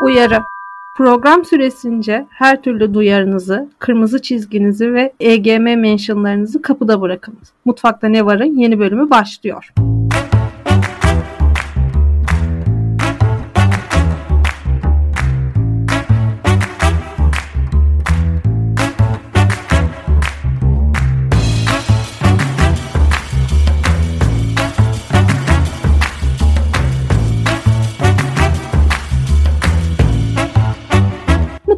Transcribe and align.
Uyarı. 0.00 0.44
Program 0.94 1.44
süresince 1.44 2.26
her 2.30 2.62
türlü 2.62 2.94
duyarınızı, 2.94 3.68
kırmızı 3.78 4.22
çizginizi 4.22 4.94
ve 4.94 5.12
EGM 5.20 5.62
mentionlarınızı 5.62 6.62
kapıda 6.62 7.00
bırakınız. 7.00 7.52
Mutfakta 7.64 8.08
ne 8.08 8.26
varın 8.26 8.58
yeni 8.58 8.78
bölümü 8.78 9.10
başlıyor. 9.10 9.72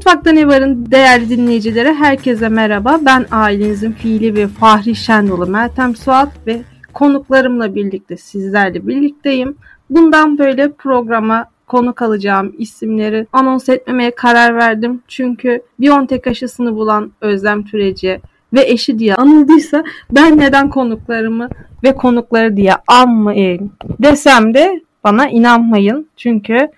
Mutfakta 0.06 0.32
Ne 0.32 0.48
Var'ın 0.48 0.90
değerli 0.90 1.28
dinleyicileri 1.28 1.94
herkese 1.94 2.48
merhaba. 2.48 3.00
Ben 3.06 3.26
ailenizin 3.30 3.92
fiili 3.92 4.34
ve 4.34 4.48
Fahri 4.48 4.94
Şendolu 4.94 5.46
Meltem 5.46 5.96
Suat 5.96 6.28
ve 6.46 6.62
konuklarımla 6.94 7.74
birlikte 7.74 8.16
sizlerle 8.16 8.86
birlikteyim. 8.86 9.56
Bundan 9.90 10.38
böyle 10.38 10.72
programa 10.72 11.44
konuk 11.66 12.02
alacağım 12.02 12.54
isimleri 12.58 13.26
anons 13.32 13.68
etmemeye 13.68 14.10
karar 14.10 14.56
verdim. 14.56 15.02
Çünkü 15.08 15.62
Biontech 15.80 16.26
aşısını 16.26 16.76
bulan 16.76 17.12
Özlem 17.20 17.64
Türeci 17.64 18.20
ve 18.52 18.62
eşi 18.62 18.98
diye 18.98 19.14
anıldıysa 19.14 19.84
ben 20.10 20.38
neden 20.38 20.70
konuklarımı 20.70 21.48
ve 21.84 21.94
konukları 21.94 22.56
diye 22.56 22.72
anmayayım 22.86 23.72
desem 24.02 24.54
de 24.54 24.80
bana 25.04 25.28
inanmayın. 25.28 26.08
Çünkü 26.16 26.68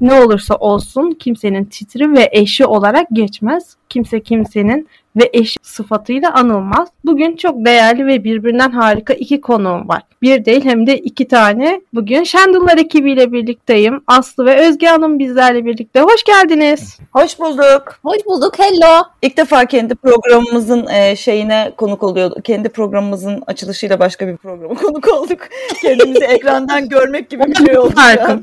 ne 0.00 0.14
olursa 0.14 0.54
olsun 0.54 1.10
kimsenin 1.10 1.64
titri 1.64 2.12
ve 2.12 2.28
eşi 2.32 2.66
olarak 2.66 3.06
geçmez. 3.12 3.76
Kimse 3.88 4.20
kimsenin 4.20 4.88
ve 5.16 5.30
eşi 5.32 5.56
sıfatıyla 5.62 6.34
anılmaz. 6.34 6.88
Bugün 7.04 7.36
çok 7.36 7.64
değerli 7.64 8.06
ve 8.06 8.24
birbirinden 8.24 8.70
harika 8.70 9.14
iki 9.14 9.40
konuğum 9.40 9.88
var. 9.88 10.02
Bir 10.22 10.44
değil 10.44 10.64
hem 10.64 10.86
de 10.86 10.98
iki 10.98 11.28
tane. 11.28 11.80
Bugün 11.94 12.24
Şendullar 12.24 12.78
ekibiyle 12.78 13.32
birlikteyim. 13.32 14.02
Aslı 14.06 14.46
ve 14.46 14.68
Özge 14.68 14.86
Hanım 14.86 15.18
bizlerle 15.18 15.64
birlikte. 15.64 16.00
Hoş 16.00 16.24
geldiniz. 16.24 16.98
Hoş 17.12 17.38
bulduk. 17.38 17.98
Hoş 18.02 18.26
bulduk. 18.26 18.58
Hello. 18.58 19.02
İlk 19.22 19.36
defa 19.36 19.64
kendi 19.64 19.94
programımızın 19.94 20.86
e, 20.86 21.16
şeyine 21.16 21.72
konuk 21.76 22.02
oluyor. 22.02 22.42
Kendi 22.42 22.68
programımızın 22.68 23.42
açılışıyla 23.46 24.00
başka 24.00 24.28
bir 24.28 24.36
programa 24.36 24.74
konuk 24.80 25.08
olduk. 25.08 25.38
Kendimizi 25.82 26.24
ekrandan 26.24 26.88
görmek 26.88 27.30
gibi 27.30 27.42
bir 27.46 27.66
şey 27.66 27.78
oldu. 27.78 27.92
Harika. 27.96 28.40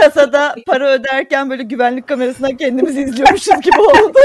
Kasada 0.00 0.54
para 0.66 0.88
öderken 0.90 1.50
böyle 1.50 1.62
güvenlik 1.62 2.06
kamerasından 2.06 2.56
kendimizi 2.56 3.02
izliyormuşuz 3.02 3.60
gibi 3.60 3.80
oldu. 3.80 4.18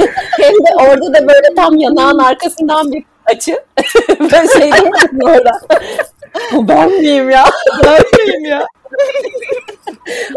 Hem 0.40 0.54
de 0.54 0.74
orada 0.78 1.14
da 1.14 1.28
böyle 1.28 1.54
tam 1.56 1.76
yanağın 1.76 2.18
arkasından 2.18 2.92
bir 2.92 3.04
açı. 3.26 3.52
ben 4.32 4.46
şey 4.46 4.72
demiştim 4.72 5.18
orada. 5.22 5.60
Bu 6.52 6.68
ben 6.68 6.88
miyim 6.88 7.30
ya? 7.30 7.44
Ben 7.84 8.26
miyim 8.26 8.44
ya? 8.44 8.66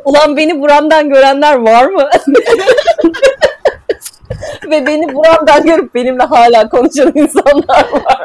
Ulan 0.05 0.37
beni 0.37 0.61
buramdan 0.61 1.09
görenler 1.09 1.55
var 1.55 1.85
mı? 1.85 2.09
Ve 4.69 4.87
beni 4.87 5.13
buramdan 5.15 5.65
görüp 5.65 5.95
benimle 5.95 6.23
hala 6.23 6.69
konuşan 6.69 7.11
insanlar 7.15 7.85
var? 7.91 8.18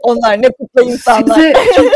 Onlar 0.00 0.42
ne 0.42 0.48
kutlu 0.48 0.82
insanlar. 0.90 1.34
Sizi 1.34 1.52
çok 1.76 1.86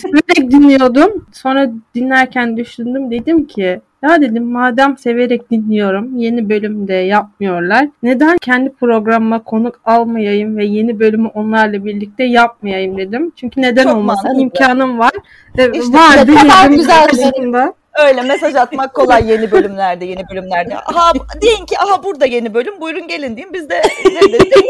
severek 0.00 0.50
dinliyordum. 0.50 1.26
Sonra 1.32 1.70
dinlerken 1.94 2.56
düşündüm. 2.56 3.10
Dedim 3.10 3.46
ki 3.46 3.80
ya 4.02 4.20
dedim 4.20 4.44
madem 4.44 4.98
severek 4.98 5.50
dinliyorum 5.50 6.16
yeni 6.16 6.48
bölümde 6.48 6.94
yapmıyorlar. 6.94 7.88
Neden 8.02 8.38
kendi 8.38 8.72
programıma 8.72 9.42
konuk 9.42 9.80
almayayım 9.84 10.56
ve 10.56 10.64
yeni 10.64 11.00
bölümü 11.00 11.28
onlarla 11.34 11.84
birlikte 11.84 12.24
yapmayayım 12.24 12.98
dedim. 12.98 13.32
Çünkü 13.36 13.62
neden 13.62 13.84
Çok 13.84 13.96
olmasın 13.96 14.24
mantıklı. 14.24 14.42
imkanım 14.42 14.98
var. 14.98 15.12
İşte 15.54 15.72
var 15.72 16.28
bir 16.70 16.76
güzel 16.76 17.06
aslında. 17.12 17.74
Öyle 18.06 18.22
mesaj 18.22 18.54
atmak 18.54 18.94
kolay 18.94 19.30
yeni 19.30 19.50
bölümlerde, 19.50 20.04
yeni 20.04 20.22
bölümlerde. 20.30 20.76
Aha 20.76 21.12
deyin 21.42 21.66
ki 21.66 21.78
aha 21.78 22.02
burada 22.04 22.26
yeni 22.26 22.54
bölüm. 22.54 22.80
Buyurun 22.80 23.08
gelin 23.08 23.36
deyin. 23.36 23.52
Biz 23.52 23.70
de 23.70 23.82
ne 24.04 24.32
dedik? 24.32 24.52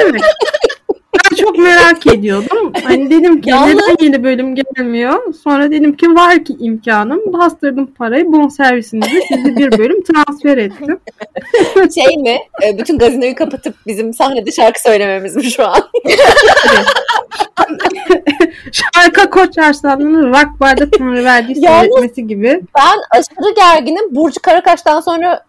Evet. 0.00 0.22
Çok 1.36 1.58
merak 1.58 2.06
ediyordum. 2.06 2.72
Hani 2.84 3.10
dedim 3.10 3.40
ki 3.40 3.50
Yalnız- 3.50 3.74
neden 3.74 4.04
yeni 4.04 4.24
bölüm 4.24 4.54
gelmiyor? 4.54 5.34
Sonra 5.34 5.70
dedim 5.70 5.96
ki 5.96 6.14
var 6.14 6.44
ki 6.44 6.56
imkanım. 6.60 7.32
Bastırdım 7.32 7.86
parayı. 7.86 8.32
Bon 8.32 8.48
servisinize 8.48 9.20
sizi 9.28 9.56
bir 9.56 9.78
bölüm 9.78 10.02
transfer 10.04 10.58
ettim. 10.58 11.00
Şey 11.94 12.16
mi? 12.16 12.38
E, 12.66 12.78
Bütün 12.78 12.98
gazinoyu 12.98 13.34
kapatıp 13.34 13.74
bizim 13.86 14.14
sahnede 14.14 14.52
şarkı 14.52 14.82
söylememiz 14.82 15.36
mi 15.36 15.44
şu 15.44 15.66
an? 15.66 15.80
Şarkı 18.72 19.30
Koç 19.30 19.58
Arslanlı'nın 19.58 20.28
rock 20.28 20.60
barda 20.60 20.90
tanrı 20.90 21.24
verdiği 21.24 21.54
seyretmesi 21.56 22.26
gibi. 22.26 22.60
Ben 22.78 23.18
aşırı 23.18 23.54
gerginim. 23.56 24.14
Burcu 24.14 24.42
Karakaş'tan 24.42 25.00
sonra 25.00 25.44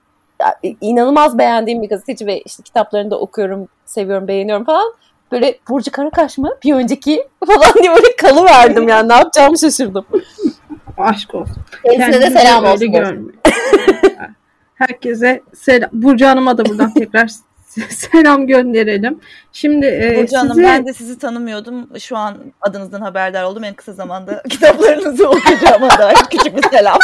inanılmaz 0.82 1.38
beğendiğim 1.38 1.82
bir 1.82 1.90
gazeteci 1.90 2.28
ve 2.28 2.42
işte 2.42 2.64
kitaplarını 2.64 3.12
da 3.12 3.20
okuyorum, 3.20 3.68
seviyorum, 3.86 4.28
beğeniyorum 4.28 4.66
falan. 4.66 4.94
Böyle 5.34 5.60
Burcu 5.70 5.92
Karakaş 5.92 6.38
mı? 6.38 6.50
Bir 6.64 6.74
önceki 6.74 7.28
falan 7.48 7.74
diye 7.82 7.92
böyle 7.92 8.16
kalıverdim 8.16 8.88
yani. 8.88 9.10
Ne 9.10 9.14
yapacağımı 9.14 9.60
şaşırdım. 9.60 10.06
Aşk 10.98 11.36
olsun. 11.36 11.56
Kendisine 11.84 12.22
de 12.22 12.40
selam 12.40 12.66
olsun. 12.66 12.92
görmeyin. 12.92 13.40
Herkese 14.76 15.42
selam. 15.56 15.90
Burcu 15.94 16.28
Hanım'a 16.28 16.58
da 16.58 16.66
buradan 16.66 16.94
tekrar 16.98 17.30
selam 17.90 18.48
gönderelim. 18.48 19.20
Şimdi 19.54 19.86
e, 19.86 20.18
Burcu 20.18 20.38
Hanım 20.38 20.54
size 20.56 20.64
ben 20.64 20.88
de 20.88 20.94
sizi 20.94 21.20
tanımıyordum. 21.20 22.00
Şu 22.00 22.18
an 22.18 22.38
adınızdan 22.62 23.02
haberdar 23.02 23.44
oldum. 23.44 23.64
En 23.64 23.74
kısa 23.74 23.94
zamanda 23.94 24.44
kitaplarınızı 24.50 25.30
okuyacağıma 25.30 25.90
dair 25.98 26.18
küçük 26.30 26.58
bir 26.58 26.70
selam. 26.70 26.98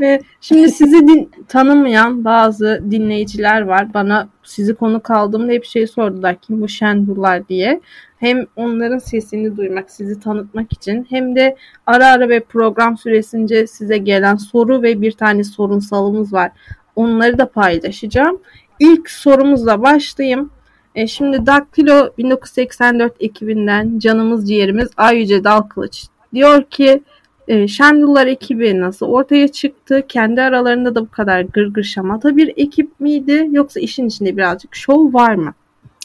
Ve 0.00 0.20
şimdi 0.40 0.68
sizi 0.70 1.08
din- 1.08 1.30
tanımayan 1.48 2.24
bazı 2.24 2.82
dinleyiciler 2.90 3.62
var. 3.62 3.94
Bana 3.94 4.28
sizi 4.42 4.74
konuk 4.74 5.10
aldığımda 5.10 5.52
hep 5.52 5.64
şey 5.64 5.86
sordular 5.86 6.36
kim 6.36 6.60
bu 6.60 6.68
Şendurlar 6.68 7.48
diye. 7.48 7.80
Hem 8.18 8.46
onların 8.56 8.98
sesini 8.98 9.56
duymak, 9.56 9.90
sizi 9.90 10.20
tanıtmak 10.20 10.72
için 10.72 11.06
hem 11.10 11.36
de 11.36 11.56
ara 11.86 12.06
ara 12.06 12.28
ve 12.28 12.40
program 12.40 12.98
süresince 12.98 13.66
size 13.66 13.98
gelen 13.98 14.36
soru 14.36 14.82
ve 14.82 15.00
bir 15.00 15.12
tane 15.12 15.44
sorunsalımız 15.44 16.32
var. 16.32 16.52
Onları 16.96 17.38
da 17.38 17.48
paylaşacağım. 17.48 18.40
İlk 18.80 19.10
sorumuzla 19.10 19.82
başlayayım. 19.82 20.50
E, 20.94 21.06
şimdi 21.06 21.46
Daktilo 21.46 22.10
1984 22.18 23.12
ekibinden 23.20 23.98
canımız 23.98 24.48
ciğerimiz 24.48 24.88
Ayyüce 24.96 25.44
Dalkılıç 25.44 26.04
diyor 26.34 26.62
ki 26.62 27.02
e, 27.48 27.68
Şendullar 27.68 28.26
ekibi 28.26 28.80
nasıl 28.80 29.06
ortaya 29.06 29.48
çıktı? 29.48 30.04
Kendi 30.08 30.42
aralarında 30.42 30.94
da 30.94 31.00
bu 31.00 31.10
kadar 31.10 31.40
gırgır 31.40 31.82
şamata 31.82 32.36
bir 32.36 32.52
ekip 32.56 33.00
miydi? 33.00 33.48
Yoksa 33.50 33.80
işin 33.80 34.08
içinde 34.08 34.36
birazcık 34.36 34.74
şov 34.74 35.14
var 35.14 35.34
mı? 35.34 35.54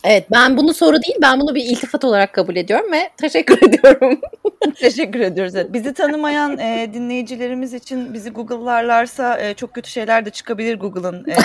Evet 0.03 0.27
ben 0.31 0.57
bunu 0.57 0.73
soru 0.73 1.01
değil 1.01 1.17
ben 1.21 1.39
bunu 1.39 1.55
bir 1.55 1.63
iltifat 1.63 2.03
olarak 2.03 2.33
kabul 2.33 2.55
ediyorum 2.55 2.91
ve 2.91 3.09
teşekkür 3.17 3.67
ediyorum. 3.67 4.19
Teşekkür 4.75 5.19
ediyoruz. 5.19 5.55
Evet, 5.55 5.73
Bizi 5.73 5.93
tanımayan 5.93 6.57
e, 6.57 6.89
dinleyicilerimiz 6.93 7.73
için 7.73 8.13
bizi 8.13 8.29
Google'larlarsa 8.29 9.39
e, 9.39 9.53
çok 9.53 9.73
kötü 9.73 9.89
şeyler 9.89 10.25
de 10.25 10.29
çıkabilir 10.29 10.79
Google'ın 10.79 11.25
e, 11.29 11.35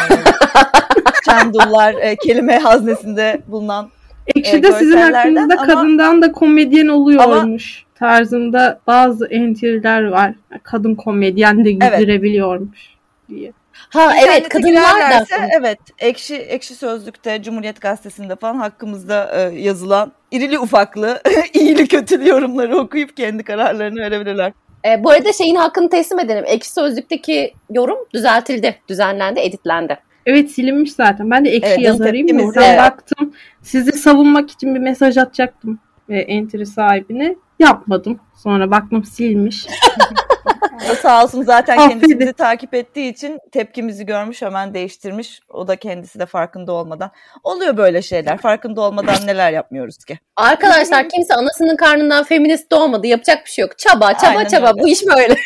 Şendullar 1.25 1.95
e, 1.95 2.17
kelime 2.17 2.59
haznesinde 2.59 3.41
bulunan. 3.47 3.91
Ekşi'de 4.35 4.69
E, 4.69 4.73
sizin 4.73 4.97
hakkınızda 4.97 5.55
ama- 5.55 5.67
kadından 5.67 6.23
da 6.23 6.33
komedyen 6.33 6.89
oluyormuş 6.89 7.85
tarzında 7.95 8.81
bazı 8.87 9.27
entry'ler 9.27 10.03
var. 10.09 10.35
Kadın 10.63 10.95
komedyen 10.95 11.65
de 11.65 11.71
Evet. 11.71 11.99
güldürebiliyormuş 11.99 12.89
diye. 13.29 13.53
Ha 13.73 14.13
evet 14.15 14.23
İnternete 14.25 14.49
kadınlar 14.49 15.01
da 15.11 15.25
evet 15.61 15.79
ekşi 15.99 16.37
ekşi 16.37 16.75
sözlükte 16.75 17.43
Cumhuriyet 17.43 17.81
Gazetesi'nde 17.81 18.37
falan 18.37 18.57
hakkımızda 18.57 19.31
e, 19.35 19.61
yazılan 19.61 20.13
irili 20.31 20.59
ufaklı 20.59 21.21
iyili 21.55 21.89
kötülü 21.89 22.29
yorumları 22.29 22.77
okuyup 22.79 23.17
kendi 23.17 23.43
kararlarını 23.45 24.01
verebilirler. 24.01 24.53
E, 24.85 25.05
bu 25.05 25.11
arada 25.11 25.33
şeyin 25.33 25.55
hakkını 25.55 25.91
teslim 25.91 26.19
edelim. 26.19 26.45
Ekşi 26.47 26.73
Sözlük'teki 26.73 27.55
yorum 27.71 27.99
düzeltildi, 28.15 28.77
düzenlendi, 28.89 29.41
editlendi. 29.41 29.99
Evet 30.29 30.51
silinmiş 30.51 30.93
zaten. 30.93 31.31
Ben 31.31 31.45
de 31.45 31.51
ekşi 31.51 31.71
Evet, 31.71 31.81
yazarıyım. 31.81 32.41
Oradan 32.41 32.63
evet. 32.63 32.79
baktım. 32.79 33.35
Sizi 33.63 33.93
savunmak 33.93 34.51
için 34.51 34.75
bir 34.75 34.81
mesaj 34.81 35.17
atacaktım 35.19 35.79
e, 36.09 36.19
entry 36.19 36.67
sahibine. 36.67 37.37
Yapmadım. 37.59 38.21
Sonra 38.37 38.71
baktım 38.71 39.05
silmiş. 39.05 39.67
Sağ 41.03 41.25
olsun 41.25 41.43
zaten 41.43 41.79
Affedin. 41.79 42.01
kendisi 42.01 42.21
bizi 42.21 42.33
takip 42.33 42.75
ettiği 42.75 43.13
için 43.13 43.39
tepkimizi 43.53 44.07
görmüş 44.07 44.43
hemen 44.43 44.75
değiştirmiş. 44.75 45.41
O 45.49 45.69
da 45.69 45.77
kendisi 45.77 46.19
de 46.19 46.27
farkında 46.27 46.73
olmadan. 46.73 47.11
Oluyor 47.45 47.77
böyle 47.77 48.03
şeyler. 48.03 48.39
Farkında 48.39 48.81
olmadan 48.81 49.27
neler 49.27 49.53
yapmıyoruz 49.53 50.05
ki. 50.05 50.19
Arkadaşlar 50.37 51.09
kimse 51.15 51.35
anasının 51.35 51.77
karnından 51.77 52.25
feminist 52.25 52.71
doğmadı. 52.71 53.07
Yapacak 53.07 53.45
bir 53.45 53.51
şey 53.51 53.63
yok. 53.63 53.79
Çaba, 53.79 54.15
çaba, 54.15 54.39
Aynen 54.39 54.49
çaba. 54.49 54.69
öyle. 54.69 54.83
Bu 54.83 54.89
iş 54.89 55.07
böyle. 55.07 55.37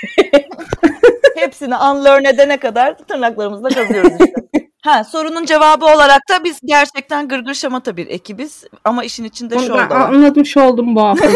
Hepsini 1.37 1.77
unlearn 1.77 2.25
edene 2.25 2.57
kadar 2.57 2.99
tırnaklarımızla 2.99 3.69
kazıyoruz 3.69 4.13
işte. 4.13 4.62
Ha, 4.83 5.05
sorunun 5.05 5.45
cevabı 5.45 5.85
olarak 5.85 6.23
da 6.31 6.45
biz 6.45 6.61
gerçekten 6.65 7.29
gırgır 7.29 7.55
şamata 7.55 7.97
bir 7.97 8.07
ekibiz 8.07 8.65
ama 8.85 9.05
işin 9.05 9.25
içinde 9.25 9.55
Onu 9.55 9.63
şu 9.67 9.75
ben 9.75 9.91
da 9.91 9.95
var. 9.95 10.01
anlamış 10.01 10.57
oldum 10.57 10.97
bu 10.97 11.03
hafta 11.03 11.29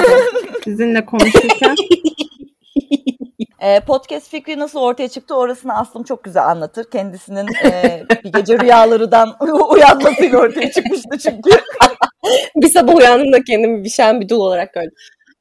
sizinle 0.65 1.07
konuşurken. 1.07 1.75
Ee, 3.61 3.81
podcast 3.81 4.29
fikri 4.31 4.59
nasıl 4.59 4.79
ortaya 4.81 5.09
çıktı 5.09 5.35
orasını 5.35 5.79
Aslım 5.79 6.03
çok 6.03 6.25
güzel 6.25 6.47
anlatır. 6.47 6.91
Kendisinin 6.91 7.47
e, 7.65 8.03
bir 8.25 8.33
gece 8.33 8.59
rüyalarından 8.59 9.37
uyanmasıyla 9.71 10.39
ortaya 10.39 10.73
çıkmıştı 10.73 11.19
çünkü. 11.23 11.51
bir 12.57 12.69
sabah 12.69 12.95
uyandım 12.95 13.33
da 13.33 13.43
kendimi 13.43 13.85
bir 13.85 13.89
şen 13.89 14.21
bir 14.21 14.29
dul 14.29 14.41
olarak 14.41 14.75
gördüm. 14.75 14.93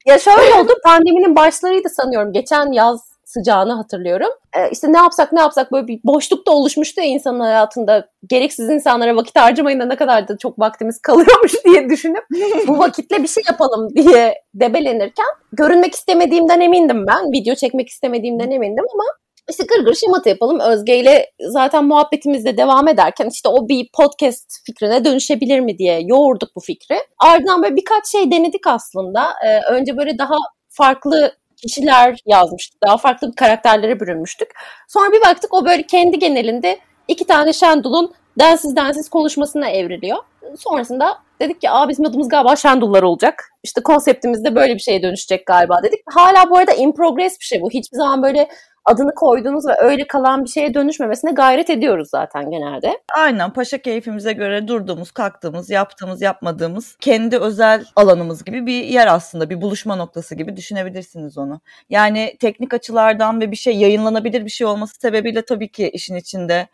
Ya 0.06 0.20
şöyle 0.20 0.54
oldu 0.54 0.74
pandeminin 0.84 1.36
başlarıydı 1.36 1.90
sanıyorum. 1.90 2.34
Geçen 2.34 2.72
yaz 2.72 3.15
sıcağını 3.26 3.74
hatırlıyorum. 3.74 4.30
Ee, 4.58 4.70
işte 4.72 4.94
ne 4.94 4.98
yapsak 4.98 5.34
ne 5.34 5.40
yapsak 5.40 5.72
böyle 5.72 5.88
bir 5.88 6.00
boşluk 6.04 6.48
da 6.48 6.52
oluşmuştu 6.52 7.02
ya 7.02 7.08
insanın 7.08 7.40
hayatında. 7.40 8.10
Gereksiz 8.30 8.70
insanlara 8.70 9.16
vakit 9.16 9.40
harcamayın 9.40 9.80
da 9.80 9.86
ne 9.86 9.96
kadar 9.96 10.28
da 10.28 10.38
çok 10.38 10.60
vaktimiz 10.60 11.00
kalıyormuş 11.02 11.54
diye 11.66 11.90
düşünüp 11.90 12.24
bu 12.68 12.80
vakitle 12.80 13.24
bir 13.24 13.28
şey 13.28 13.44
yapalım 13.48 13.96
diye 13.96 14.34
debelenirken 14.54 15.28
görünmek 15.52 15.94
istemediğimden 15.94 16.60
emindim 16.60 17.08
ben. 17.08 17.32
Video 17.32 17.56
çekmek 17.56 17.90
istemediğimden 17.90 18.52
emindim 18.52 18.86
ama 18.94 19.04
işte 19.50 19.64
gırgır 19.64 19.94
şamata 19.94 20.30
yapalım. 20.30 20.60
Özge 20.60 20.98
ile 20.98 21.32
zaten 21.40 21.86
muhabbetimiz 21.86 22.46
de 22.46 22.58
devam 22.58 22.88
ederken 22.88 23.30
işte 23.32 23.50
o 23.50 23.70
bir 23.70 23.90
podcast 23.94 24.66
fikrine 24.66 25.06
dönüşebilir 25.06 25.60
mi 25.60 25.78
diye 25.78 26.02
yoğurduk 26.06 26.50
bu 26.56 26.60
fikri. 26.60 26.98
Ardından 27.20 27.64
böyle 27.64 27.76
birkaç 27.76 28.08
şey 28.08 28.32
denedik 28.32 28.68
aslında. 28.68 29.28
Ee, 29.46 29.74
önce 29.74 29.98
böyle 29.98 30.18
daha 30.18 30.36
farklı 30.70 31.32
kişiler 31.58 32.18
yazmıştık. 32.26 32.82
Daha 32.82 32.98
farklı 32.98 33.36
karakterlere 33.36 34.00
bürünmüştük. 34.00 34.50
Sonra 34.88 35.12
bir 35.12 35.22
baktık 35.22 35.54
o 35.54 35.66
böyle 35.66 35.84
kendi 35.84 36.20
genelinde 36.20 36.80
iki 37.08 37.28
tane 37.28 37.54
Şendul'un 37.54 38.14
densiz 38.40 38.76
densiz 38.76 39.10
konuşmasına 39.10 39.70
evriliyor. 39.70 40.18
Sonrasında 40.58 41.18
dedik 41.42 41.62
ki 41.62 41.70
aa 41.70 41.90
bizim 41.90 42.06
adımız 42.06 42.30
galiba 42.30 42.56
Şendullar 42.56 43.04
olacak. 43.04 43.50
İşte 43.64 43.84
konseptimiz 43.84 44.46
de 44.46 44.56
böyle 44.56 44.74
bir 44.74 44.80
şeye 44.80 45.04
dönüşecek 45.04 45.46
galiba 45.46 45.84
dedik. 45.84 46.00
Hala 46.14 46.50
bu 46.50 46.58
arada 46.58 46.74
in 46.74 46.92
progress 46.92 47.40
bir 47.40 47.46
şey 47.46 47.62
bu. 47.62 47.70
Hiçbir 47.70 47.98
zaman 47.98 48.24
böyle 48.24 48.50
adını 48.86 49.16
koyduğunuz 49.16 49.68
ve 49.68 49.74
öyle 49.80 50.08
kalan 50.08 50.44
bir 50.44 50.50
şeye 50.50 50.74
dönüşmemesine 50.74 51.32
gayret 51.32 51.70
ediyoruz 51.70 52.10
zaten 52.10 52.52
genelde. 52.52 53.00
Aynen 53.18 53.54
paşa 53.54 53.78
keyfimize 53.78 54.34
göre 54.34 54.68
durduğumuz, 54.68 55.12
kalktığımız, 55.12 55.70
yaptığımız, 55.70 56.22
yapmadığımız 56.22 56.96
kendi 57.00 57.38
özel 57.38 57.86
alanımız 57.96 58.44
gibi 58.44 58.66
bir 58.66 58.84
yer 58.84 59.08
aslında. 59.08 59.50
Bir 59.50 59.62
buluşma 59.62 59.96
noktası 59.96 60.36
gibi 60.36 60.58
düşünebilirsiniz 60.58 61.38
onu. 61.38 61.62
Yani 61.90 62.38
teknik 62.40 62.74
açılardan 62.74 63.42
ve 63.42 63.52
bir 63.52 63.56
şey 63.56 63.78
yayınlanabilir 63.78 64.46
bir 64.46 64.50
şey 64.50 64.68
olması 64.68 64.96
sebebiyle 65.00 65.42
tabii 65.42 65.68
ki 65.68 65.90
işin 65.90 66.16
içinde 66.16 66.68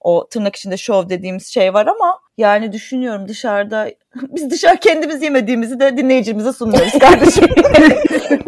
o 0.00 0.28
tırnak 0.28 0.56
içinde 0.56 0.76
şov 0.76 1.08
dediğimiz 1.08 1.46
şey 1.46 1.74
var 1.74 1.86
ama 1.86 2.20
yani 2.38 2.72
düşünüyorum 2.72 3.28
dışarıda 3.28 3.90
biz 4.14 4.50
dışarı 4.50 4.76
kendimiz 4.76 5.22
yemediğimizi 5.22 5.80
de 5.80 5.96
dinleyicimize 5.96 6.52
sunuyoruz 6.52 6.92
kardeşim. 7.00 7.48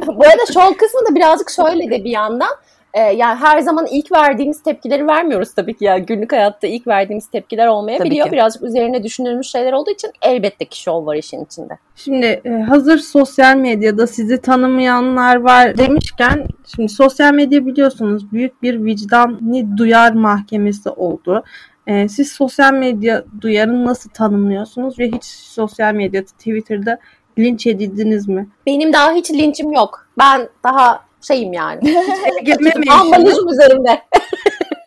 Bu 0.07 0.25
arada 0.25 0.53
şov 0.53 0.75
kısmı 0.75 1.01
da 1.11 1.15
birazcık 1.15 1.51
şöyle 1.51 1.91
de 1.91 2.05
bir 2.05 2.11
yandan 2.11 2.51
e, 2.99 3.01
yani 3.01 3.39
her 3.39 3.61
zaman 3.61 3.87
ilk 3.91 4.13
verdiğimiz 4.13 4.63
tepkileri 4.63 5.07
vermiyoruz 5.07 5.55
tabii 5.55 5.77
ki. 5.77 5.85
Yani 5.85 6.07
günlük 6.07 6.33
hayatta 6.33 6.67
ilk 6.67 6.87
verdiğimiz 6.87 7.27
tepkiler 7.27 7.67
olmayabiliyor. 7.67 8.33
Birazcık 8.33 8.63
üzerine 8.63 9.03
düşünülmüş 9.03 9.49
şeyler 9.49 9.73
olduğu 9.73 9.91
için 9.91 10.11
elbette 10.23 10.65
ki 10.65 10.81
şov 10.81 11.07
var 11.07 11.17
işin 11.17 11.45
içinde. 11.45 11.79
Şimdi 11.97 12.41
e, 12.45 12.51
hazır 12.51 12.99
sosyal 12.99 13.57
medyada 13.57 14.07
sizi 14.07 14.41
tanımayanlar 14.41 15.37
var 15.37 15.79
demişken 15.79 16.47
şimdi 16.77 16.89
sosyal 16.89 17.35
medya 17.35 17.67
biliyorsunuz 17.67 18.33
büyük 18.33 18.63
bir 18.63 18.85
vicdanlı 18.85 19.77
duyar 19.77 20.13
mahkemesi 20.13 20.91
oldu. 20.91 21.45
E, 21.87 22.09
siz 22.09 22.33
sosyal 22.33 22.73
medya 22.73 23.25
duyarını 23.41 23.85
nasıl 23.85 24.11
tanımlıyorsunuz 24.11 24.99
ve 24.99 25.09
hiç 25.09 25.25
sosyal 25.25 25.95
medyada 25.95 26.27
Twitter'da 26.27 26.99
linç 27.39 27.67
edildiniz 27.67 28.29
mi? 28.29 28.49
Benim 28.67 28.93
daha 28.93 29.13
hiç 29.13 29.31
linçim 29.31 29.73
yok. 29.73 30.09
Ben 30.19 30.49
daha 30.65 31.08
şeyim 31.23 31.53
yani. 31.53 31.81
Ambalajım 32.91 33.49
üzerinde. 33.49 34.03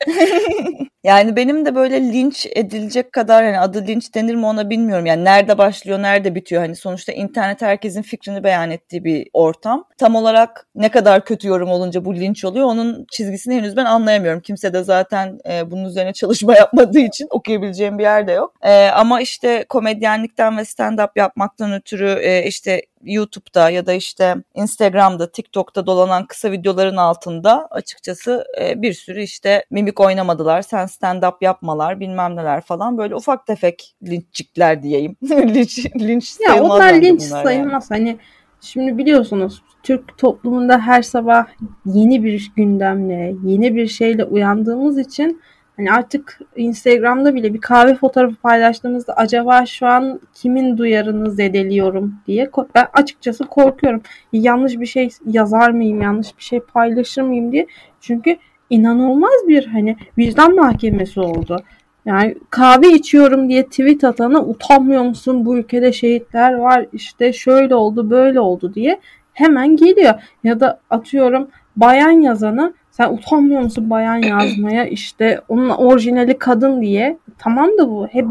Yani 1.04 1.36
benim 1.36 1.66
de 1.66 1.76
böyle 1.76 2.02
linç 2.02 2.48
edilecek 2.56 3.14
kadar 3.14 3.46
hani 3.46 3.60
adı 3.60 3.88
linç 3.88 4.16
denir 4.16 4.36
mi 4.36 4.46
ona 4.46 4.70
bilmiyorum. 4.70 5.06
Yani 5.06 5.26
nerede 5.26 5.58
başlıyor, 5.58 6.02
nerede 6.02 6.36
bitiyor. 6.36 6.62
Hani 6.62 6.76
sonuçta 6.76 7.12
internet 7.12 7.62
herkesin 7.62 8.02
fikrini 8.02 8.44
beyan 8.44 8.72
ettiği 8.72 9.04
bir 9.04 9.28
ortam. 9.34 9.86
Tam 9.98 10.16
olarak 10.16 10.68
ne 10.76 10.90
kadar 10.90 11.26
kötü 11.26 11.48
yorum 11.48 11.70
olunca 11.70 12.06
bu 12.06 12.16
linç 12.16 12.46
oluyor 12.46 12.66
onun 12.66 13.06
çizgisini 13.12 13.56
henüz 13.56 13.76
ben 13.78 13.86
anlayamıyorum. 13.86 14.42
Kimse 14.42 14.74
de 14.74 14.84
zaten 14.84 15.40
e, 15.50 15.72
bunun 15.72 15.86
üzerine 15.86 16.14
çalışma 16.14 16.56
yapmadığı 16.58 17.00
için 17.00 17.28
okuyabileceğim 17.30 17.98
bir 17.98 18.04
yerde 18.04 18.32
yok. 18.32 18.54
E, 18.62 18.88
ama 18.88 19.22
işte 19.22 19.66
komedyenlikten 19.70 20.58
ve 20.58 20.62
stand-up 20.62 21.10
yapmaktan 21.16 21.74
ötürü 21.74 22.20
e, 22.22 22.44
işte 22.44 22.82
YouTube'da 23.04 23.70
ya 23.70 23.86
da 23.86 23.94
işte 23.94 24.36
Instagram'da, 24.56 25.32
TikTok'ta 25.32 25.86
dolanan 25.86 26.26
kısa 26.26 26.52
videoların 26.52 26.98
altında 26.98 27.68
açıkçası 27.72 28.46
e, 28.62 28.82
bir 28.82 28.94
sürü 28.94 29.22
işte 29.22 29.66
mimik 29.70 30.00
oynamadılar, 30.00 30.62
sen 30.62 30.86
stand-up 30.86 31.36
yapmalar 31.42 32.00
bilmem 32.00 32.36
neler 32.36 32.62
falan 32.62 32.98
böyle 32.98 33.16
ufak 33.16 33.48
tefek 33.48 33.96
linçcikler 34.04 34.84
diyeyim. 34.84 35.16
linç, 35.24 35.86
linç 35.96 36.38
Ya 36.48 36.64
onlar 36.64 36.94
linç 36.94 37.22
bunlar 37.30 37.44
sayılmaz. 37.44 37.92
Hani 37.92 38.18
şimdi 38.62 38.98
biliyorsunuz 38.98 39.62
Türk 39.84 40.18
toplumunda 40.18 40.80
her 40.80 41.02
sabah 41.02 41.48
yeni 41.86 42.24
bir 42.24 42.52
gündemle, 42.56 43.36
yeni 43.44 43.76
bir 43.76 43.88
şeyle 43.88 44.26
uyandığımız 44.26 45.00
için 45.00 45.42
hani 45.82 45.92
artık 45.92 46.40
Instagram'da 46.56 47.36
bile 47.36 47.54
bir 47.54 47.62
kahve 47.62 47.96
fotoğrafı 47.96 48.36
paylaştığımızda 48.36 49.14
acaba 49.14 49.66
şu 49.66 49.88
an 49.88 50.20
kimin 50.34 50.78
duyarını 50.78 51.32
zedeliyorum 51.32 52.14
diye 52.28 52.50
ben 52.76 52.88
açıkçası 52.94 53.46
korkuyorum. 53.46 54.02
Yanlış 54.34 54.80
bir 54.80 54.86
şey 54.86 55.10
yazar 55.26 55.70
mıyım, 55.70 56.02
yanlış 56.02 56.38
bir 56.38 56.44
şey 56.44 56.60
paylaşır 56.60 57.22
mıyım 57.22 57.52
diye. 57.52 57.68
Çünkü 58.02 58.38
inanılmaz 58.70 59.48
bir 59.48 59.66
hani 59.66 59.98
vicdan 60.18 60.56
mahkemesi 60.56 61.20
oldu. 61.20 61.58
Yani 62.06 62.36
kahve 62.50 62.88
içiyorum 62.90 63.50
diye 63.50 63.66
tweet 63.66 64.04
atana 64.04 64.46
utanmıyor 64.46 65.04
musun 65.04 65.46
bu 65.46 65.58
ülkede 65.58 65.94
şehitler 65.94 66.54
var 66.54 66.86
işte 66.94 67.34
şöyle 67.34 67.76
oldu 67.76 68.10
böyle 68.10 68.40
oldu 68.40 68.74
diye 68.74 69.00
hemen 69.34 69.76
geliyor. 69.76 70.14
Ya 70.44 70.60
da 70.60 70.80
atıyorum 70.90 71.48
bayan 71.76 72.22
yazana 72.22 72.74
sen 73.02 73.14
utanmıyor 73.14 73.62
musun 73.62 73.90
bayan 73.90 74.16
yazmaya 74.22 74.86
işte 74.86 75.42
onun 75.50 75.70
orijinali 75.70 76.38
kadın 76.38 76.82
diye 76.82 77.18
tamam 77.38 77.70
da 77.78 77.90
bu 77.90 78.08
hep 78.08 78.26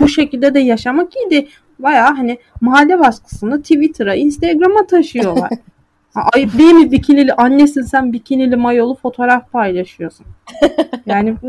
bu 0.00 0.08
şekilde 0.08 0.54
de 0.54 0.60
yaşamak 0.60 1.16
iyiydi. 1.16 1.48
Baya 1.78 2.18
hani 2.18 2.38
mahalle 2.60 2.98
baskısını 2.98 3.62
Twitter'a, 3.62 4.14
Instagram'a 4.14 4.86
taşıyorlar. 4.86 5.50
Ayıp 6.34 6.58
değil 6.58 6.72
mi 6.72 6.90
bikinili 6.90 7.32
annesin 7.32 7.82
sen 7.82 8.12
bikinili 8.12 8.56
mayolu 8.56 8.94
fotoğraf 8.94 9.52
paylaşıyorsun. 9.52 10.26
Yani 11.06 11.36
bu, 11.42 11.46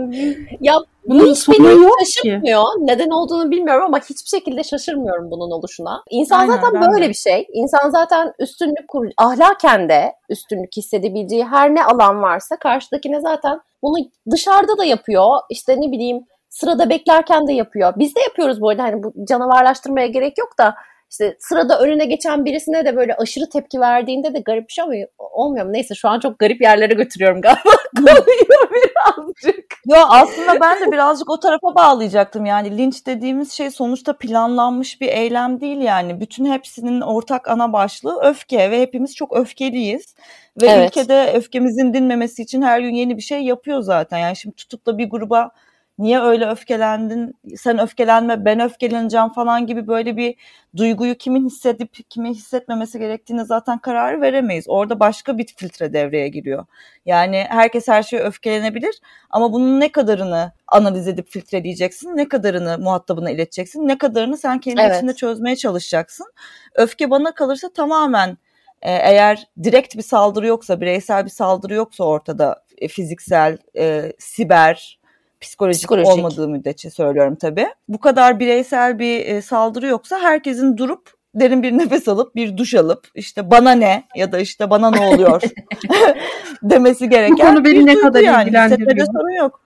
ya 0.62 0.74
bunun 1.08 1.26
hiç 1.26 1.38
sonu 1.38 1.56
beni 1.60 1.84
yok 1.84 1.94
şaşırtmıyor. 2.00 2.64
ki. 2.64 2.80
Neden 2.80 3.10
olduğunu 3.10 3.52
bilmiyorum 3.52 3.84
ama 3.86 4.00
hiçbir 4.00 4.30
şekilde 4.38 4.64
şaşırmıyorum 4.64 5.32
bunun 5.32 5.52
oluşuna. 5.52 6.04
İnsan 6.10 6.40
Aynen, 6.40 6.54
zaten 6.54 6.82
böyle 6.82 7.06
de. 7.06 7.10
bir 7.10 7.14
şey. 7.14 7.48
İnsan 7.54 7.90
zaten 7.90 8.34
üstünlük 8.40 8.88
kur 8.88 9.08
ahlaken 9.18 9.90
de 9.90 10.14
üstünlük 10.30 10.78
hissedebileceği 10.78 11.46
her 11.46 11.76
ne 11.76 11.84
alan 11.84 12.22
varsa 12.22 12.56
karşıdakine 12.56 13.22
zaten 13.22 13.60
bunu 13.84 13.96
dışarıda 14.32 14.78
da 14.78 14.86
yapıyor. 14.86 15.40
İşte 15.50 15.76
ne 15.82 15.92
bileyim 15.92 16.24
sırada 16.50 16.90
beklerken 16.90 17.48
de 17.48 17.54
yapıyor. 17.54 17.94
Biz 17.98 18.16
de 18.16 18.22
yapıyoruz 18.22 18.62
bu 18.62 18.70
arada 18.70 18.84
hani 18.84 19.04
bu 19.04 19.14
canavarlaştırmaya 19.30 20.08
gerek 20.08 20.38
yok 20.38 20.50
da 20.60 20.76
işte 21.12 21.38
sırada 21.40 21.80
önüne 21.80 22.06
geçen 22.06 22.46
birisine 22.46 22.86
de 22.86 22.96
böyle 22.96 23.16
aşırı 23.16 23.50
tepki 23.50 23.80
verdiğinde 23.80 24.34
de 24.34 24.40
garip 24.40 24.68
bir 24.68 24.74
şey 24.74 24.84
olmuyor. 24.84 25.08
olmuyor 25.20 25.66
mu? 25.66 25.74
Neyse 25.74 25.96
şu 25.96 26.10
an 26.10 26.20
çok 26.20 26.40
garip 26.40 26.62
yerlere 26.62 26.94
götürüyorum 26.94 27.42
galiba 27.42 27.62
konuyu 27.98 28.72
birazcık. 28.72 29.66
Yo 29.86 29.98
aslında 30.10 30.60
ben 30.62 30.82
de 30.82 30.92
birazcık 30.92 31.30
o 31.30 31.40
tarafa 31.40 31.76
bağlayacaktım. 31.76 32.46
Yani 32.46 32.78
linç 32.78 33.06
dediğimiz 33.06 33.52
şey 33.52 33.72
sonuçta 33.72 34.18
planlanmış 34.18 35.02
bir 35.02 35.08
eylem 35.08 35.62
değil 35.62 35.78
yani. 35.78 36.20
Bütün 36.20 36.46
hepsinin 36.46 37.02
ortak 37.02 37.48
ana 37.48 37.74
başlığı 37.74 38.20
öfke 38.24 38.72
ve 38.72 38.82
hepimiz 38.82 39.16
çok 39.16 39.38
öfkeliyiz. 39.38 40.16
Ve 40.62 40.68
Evet. 40.68 40.88
ülkede 40.88 41.32
öfkemizin 41.36 41.94
dinmemesi 41.94 42.42
için 42.42 42.62
her 42.62 42.80
gün 42.80 42.94
yeni 42.96 43.18
bir 43.18 43.22
şey 43.22 43.42
yapıyor 43.42 43.82
zaten. 43.82 44.18
Yani 44.18 44.36
şimdi 44.36 44.56
tutup 44.56 44.86
da 44.86 44.98
bir 44.98 45.10
gruba 45.10 45.52
niye 46.00 46.20
öyle 46.20 46.46
öfkelendin, 46.50 47.34
sen 47.58 47.80
öfkelenme, 47.80 48.46
ben 48.46 48.60
öfkeleneceğim 48.60 49.30
falan 49.30 49.68
gibi 49.68 49.88
böyle 49.88 50.18
bir 50.18 50.36
duyguyu 50.78 51.16
kimin 51.16 51.46
hissedip 51.46 52.10
kimin 52.10 52.34
hissetmemesi 52.34 53.00
gerektiğine 53.00 53.46
zaten 53.46 53.78
kararı 53.78 54.22
veremeyiz. 54.22 54.66
Orada 54.68 55.00
başka 55.00 55.38
bir 55.38 55.46
filtre 55.58 55.94
devreye 55.94 56.28
giriyor. 56.28 56.66
Yani 57.06 57.46
herkes 57.50 57.88
her 57.88 58.04
şeye 58.04 58.24
öfkelenebilir 58.24 59.02
ama 59.30 59.54
bunun 59.54 59.80
ne 59.80 59.92
kadarını 59.92 60.52
analiz 60.68 61.08
edip 61.08 61.30
filtreleyeceksin, 61.30 62.18
ne 62.18 62.30
kadarını 62.30 62.78
muhatabına 62.80 63.32
ileteceksin, 63.32 63.88
ne 63.88 63.98
kadarını 63.98 64.38
sen 64.38 64.60
kendi 64.60 64.82
Evet. 64.82 64.96
içinde 64.96 65.14
çözmeye 65.14 65.56
çalışacaksın. 65.56 66.34
Öfke 66.76 67.10
bana 67.10 67.32
kalırsa 67.32 67.70
tamamen 67.74 68.38
e, 68.82 68.92
eğer 68.92 69.48
direkt 69.64 69.96
bir 69.98 70.02
saldırı 70.02 70.48
yoksa, 70.48 70.82
bireysel 70.82 71.26
bir 71.26 71.30
saldırı 71.30 71.74
yoksa 71.74 72.04
ortada 72.04 72.64
e, 72.78 72.88
fiziksel, 72.88 73.58
e, 73.78 74.14
siber, 74.20 75.00
psikolojik, 75.42 75.80
psikolojik 75.82 76.12
olmadığı 76.12 76.48
müddetçe 76.48 76.90
söylüyorum 76.90 77.36
tabii. 77.36 77.68
Bu 77.88 78.00
kadar 78.00 78.40
bireysel 78.40 79.00
bir 79.00 79.26
e, 79.26 79.42
saldırı 79.42 79.88
yoksa 79.88 80.20
herkesin 80.20 80.78
durup 80.78 81.18
derin 81.36 81.64
bir 81.64 81.72
nefes 81.72 82.08
alıp 82.08 82.36
bir 82.36 82.58
duş 82.58 82.74
alıp 82.74 83.08
işte 83.16 83.52
bana 83.52 83.72
ne 83.72 84.04
ya 84.16 84.32
da 84.32 84.40
işte 84.40 84.70
bana 84.70 84.92
ne 84.92 85.00
oluyor 85.00 85.42
demesi 86.64 87.10
gereken 87.10 87.38
bu 87.38 87.42
konu 87.42 87.66
beni 87.66 87.86
ne 87.86 87.96
kadar 87.96 88.22
yani. 88.22 88.44
ilgilendiriyor. 88.44 89.08
sorun 89.08 89.32
yok. 89.32 89.62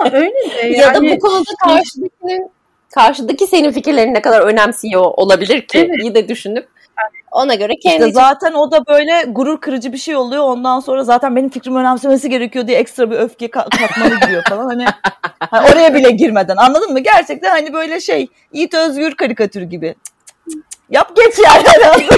Ama 0.00 0.10
öyle 0.12 0.34
de 0.34 0.66
yani. 0.66 0.76
Ya 0.76 0.94
da 0.94 1.02
bu 1.02 1.18
konuda 1.18 1.50
karşıdakinin 1.64 2.50
karşıdaki 2.94 3.46
senin 3.46 3.72
fikirlerini 3.72 4.14
ne 4.14 4.22
kadar 4.22 4.40
önemsiyor 4.40 5.04
olabilir 5.04 5.66
ki 5.66 5.78
evet. 5.78 6.02
iyi 6.02 6.14
de 6.14 6.28
düşünüp 6.28 6.68
ona 7.32 7.54
göre 7.54 7.72
kendi 7.82 7.96
işte 7.96 8.12
zaten 8.12 8.52
o 8.52 8.70
da 8.70 8.86
böyle 8.86 9.24
gurur 9.28 9.60
kırıcı 9.60 9.92
bir 9.92 9.98
şey 9.98 10.16
oluyor. 10.16 10.44
Ondan 10.44 10.80
sonra 10.80 11.04
zaten 11.04 11.36
benim 11.36 11.50
fikrimi 11.50 11.78
önemsemesi 11.78 12.30
gerekiyor 12.30 12.66
diye 12.66 12.78
ekstra 12.78 13.10
bir 13.10 13.16
öfke 13.16 13.50
katmanı 13.50 14.20
giriyor 14.20 14.42
falan. 14.48 14.64
Hani, 14.64 14.84
hani 15.40 15.72
oraya 15.72 15.94
bile 15.94 16.10
girmeden 16.10 16.56
anladın 16.56 16.92
mı? 16.92 17.00
Gerçekten 17.00 17.50
hani 17.50 17.72
böyle 17.72 18.00
şey 18.00 18.28
Yiğit 18.52 18.74
Özgür 18.74 19.14
karikatürü 19.14 19.64
gibi. 19.64 19.94
Yap 20.90 21.16
geç 21.16 21.38
yani. 21.38 21.64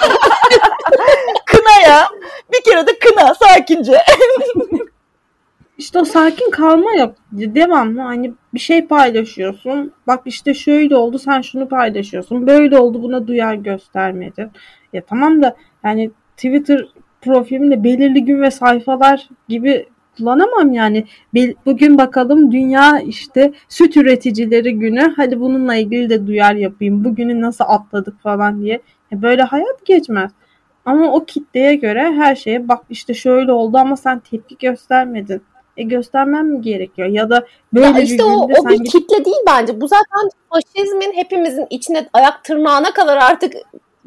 kına 1.46 1.88
ya. 1.88 2.08
Bir 2.52 2.70
kere 2.70 2.86
de 2.86 2.98
kına 2.98 3.34
sakince. 3.34 3.98
İşte 5.80 5.98
o 5.98 6.04
sakin 6.04 6.50
kalma 6.50 6.94
yok. 6.98 7.14
Devamlı 7.32 8.00
hani 8.00 8.32
bir 8.54 8.58
şey 8.58 8.86
paylaşıyorsun. 8.86 9.92
Bak 10.06 10.22
işte 10.24 10.54
şöyle 10.54 10.96
oldu 10.96 11.18
sen 11.18 11.40
şunu 11.40 11.68
paylaşıyorsun. 11.68 12.46
Böyle 12.46 12.78
oldu 12.78 13.02
buna 13.02 13.26
duyar 13.26 13.54
göstermedin. 13.54 14.50
Ya 14.92 15.02
tamam 15.04 15.42
da 15.42 15.56
yani 15.84 16.10
Twitter 16.36 16.88
profilimde 17.22 17.84
belirli 17.84 18.24
gün 18.24 18.42
ve 18.42 18.50
sayfalar 18.50 19.28
gibi 19.48 19.86
kullanamam 20.16 20.72
yani. 20.72 21.04
Bugün 21.66 21.98
bakalım 21.98 22.52
dünya 22.52 23.00
işte 23.00 23.52
süt 23.68 23.96
üreticileri 23.96 24.78
günü. 24.78 25.14
Hadi 25.16 25.40
bununla 25.40 25.74
ilgili 25.74 26.10
de 26.10 26.26
duyar 26.26 26.54
yapayım. 26.54 27.04
Bugünü 27.04 27.40
nasıl 27.40 27.64
atladık 27.68 28.22
falan 28.22 28.62
diye. 28.62 28.80
Böyle 29.12 29.42
hayat 29.42 29.86
geçmez. 29.86 30.30
Ama 30.84 31.12
o 31.12 31.24
kitleye 31.24 31.74
göre 31.74 32.12
her 32.12 32.34
şeye 32.34 32.68
bak 32.68 32.84
işte 32.90 33.14
şöyle 33.14 33.52
oldu 33.52 33.78
ama 33.78 33.96
sen 33.96 34.18
tepki 34.18 34.56
göstermedin 34.58 35.42
e, 35.76 35.82
göstermem 35.82 36.46
mi 36.46 36.62
gerekiyor? 36.62 37.08
Ya 37.08 37.30
da 37.30 37.46
böyle 37.74 37.86
ya 37.86 37.98
işte 37.98 38.18
bir 38.18 38.22
o, 38.22 38.48
o 38.60 38.68
bir 38.68 38.78
git... 38.78 38.92
kitle 38.92 39.24
değil 39.24 39.42
bence. 39.46 39.80
Bu 39.80 39.88
zaten 39.88 40.30
faşizmin 40.50 41.12
hepimizin 41.12 41.66
içine 41.70 42.08
ayak 42.12 42.44
tırnağına 42.44 42.92
kadar 42.92 43.16
artık 43.16 43.54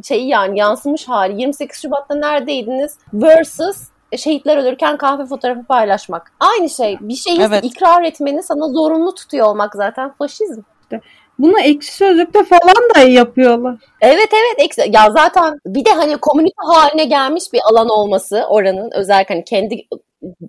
şey 0.03 0.25
yani 0.27 0.59
yansımış 0.59 1.07
hali. 1.07 1.41
28 1.41 1.81
Şubat'ta 1.81 2.15
neredeydiniz? 2.15 2.97
Versus 3.13 3.77
şehitler 4.17 4.57
ölürken 4.57 4.97
kahve 4.97 5.25
fotoğrafı 5.25 5.63
paylaşmak. 5.63 6.31
Aynı 6.39 6.69
şey. 6.69 6.97
Bir 7.01 7.15
şeyi 7.15 7.41
evet. 7.41 7.63
ikrar 7.63 8.03
etmeni 8.03 8.43
sana 8.43 8.67
zorunlu 8.67 9.15
tutuyor 9.15 9.47
olmak 9.47 9.75
zaten 9.75 10.11
faşizm. 10.17 10.61
İşte 10.81 11.01
bunu 11.39 11.59
ekşi 11.59 11.93
sözlükte 11.93 12.43
falan 12.43 12.89
da 12.95 12.99
yapıyorlar. 12.99 13.75
Evet 14.01 14.29
evet 14.33 14.65
ekşi. 14.65 14.81
Ya 14.91 15.11
zaten 15.11 15.59
bir 15.65 15.85
de 15.85 15.89
hani 15.89 16.17
komünite 16.17 16.61
haline 16.65 17.05
gelmiş 17.05 17.43
bir 17.53 17.61
alan 17.71 17.89
olması 17.89 18.45
oranın 18.49 18.91
özellikle 18.91 19.35
hani 19.35 19.45
kendi 19.45 19.87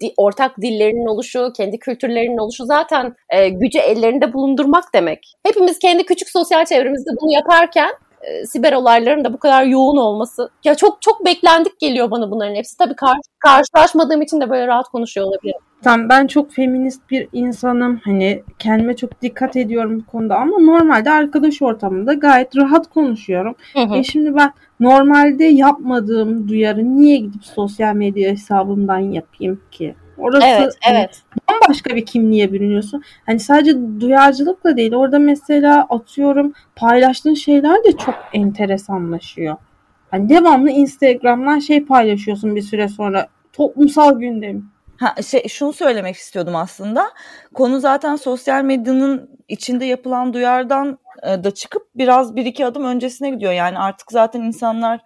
di, 0.01 0.13
ortak 0.17 0.61
dillerinin 0.63 1.07
oluşu, 1.07 1.53
kendi 1.57 1.79
kültürlerinin 1.79 2.39
oluşu 2.39 2.65
zaten 2.65 3.17
e, 3.31 3.49
gücü 3.49 3.79
ellerinde 3.79 4.33
bulundurmak 4.33 4.85
demek. 4.95 5.35
Hepimiz 5.43 5.79
kendi 5.79 6.05
küçük 6.05 6.29
sosyal 6.31 6.65
çevremizde 6.65 7.11
bunu 7.21 7.33
yaparken 7.33 7.91
e, 8.27 8.47
siber 8.47 8.73
olayların 8.73 9.25
da 9.25 9.33
bu 9.33 9.39
kadar 9.39 9.65
yoğun 9.65 9.97
olması 9.97 10.51
ya 10.65 10.75
çok 10.75 11.03
çok 11.03 11.25
beklendik 11.25 11.81
geliyor 11.81 12.11
bana 12.11 12.31
bunların 12.31 12.55
hepsi. 12.55 12.77
Tabii 12.77 12.97
kar, 12.97 13.17
karşılaşmadığım 13.39 14.23
için 14.23 14.41
de 14.41 14.51
böyle 14.51 14.67
rahat 14.67 14.89
konuşuyor 14.89 15.27
olabilirim. 15.27 15.61
Tamam 15.83 16.09
ben 16.09 16.27
çok 16.27 16.53
feminist 16.53 17.11
bir 17.11 17.29
insanım. 17.33 18.01
Hani 18.05 18.43
kendime 18.59 18.97
çok 18.97 19.23
dikkat 19.23 19.57
ediyorum 19.57 20.01
bu 20.01 20.11
konuda 20.11 20.37
ama 20.37 20.59
normalde 20.59 21.11
arkadaş 21.11 21.63
ortamında 21.63 22.15
gayet 22.15 22.57
rahat 22.57 22.91
konuşuyorum. 22.91 23.55
Hı 23.73 23.81
hı. 23.81 23.95
E 23.95 24.03
şimdi 24.03 24.37
ben 24.37 24.53
normalde 24.81 25.45
yapmadığım 25.45 26.49
duyarı 26.49 26.97
niye 26.97 27.17
gidip 27.17 27.45
sosyal 27.45 27.95
medya 27.95 28.31
hesabımdan 28.31 28.99
yapayım 28.99 29.61
ki? 29.71 29.95
Orası 30.19 30.47
evet, 30.47 30.75
hani 30.83 30.97
evet. 30.99 31.23
bambaşka 31.51 31.97
bir 31.97 32.07
kimliğe 32.07 32.53
bürünüyorsun. 32.53 33.03
Hani 33.27 33.41
sadece 33.41 34.01
duyarcılıkla 34.01 34.77
değil. 34.77 34.95
Orada 34.95 35.19
mesela 35.19 35.87
atıyorum 35.91 36.53
paylaştığın 36.77 37.35
şeyler 37.35 37.85
de 37.85 37.97
çok 37.97 38.15
enteresanlaşıyor. 38.33 39.57
Hani 40.11 40.29
devamlı 40.29 40.71
Instagram'dan 40.71 41.59
şey 41.59 41.85
paylaşıyorsun 41.85 42.57
bir 42.57 42.63
süre 42.63 42.89
sonra. 42.89 43.29
Toplumsal 43.53 44.19
gündem. 44.19 44.63
Ha, 44.97 45.23
şey, 45.23 45.49
şunu 45.49 45.73
söylemek 45.73 46.17
istiyordum 46.17 46.57
aslında. 46.57 47.11
Konu 47.55 47.81
zaten 47.81 48.17
sosyal 48.17 48.65
medyanın 48.65 49.31
içinde 49.49 49.85
yapılan 49.85 50.33
duyardan 50.33 50.99
e, 51.23 51.45
da 51.45 51.51
çıkıp 51.51 51.83
biraz 51.95 52.37
bir 52.37 52.47
iki 52.47 52.67
adım 52.67 52.85
öncesine 52.85 53.31
gidiyor. 53.31 53.53
Yani 53.53 53.79
artık 53.79 54.13
zaten 54.13 54.41
insanlar 54.41 55.01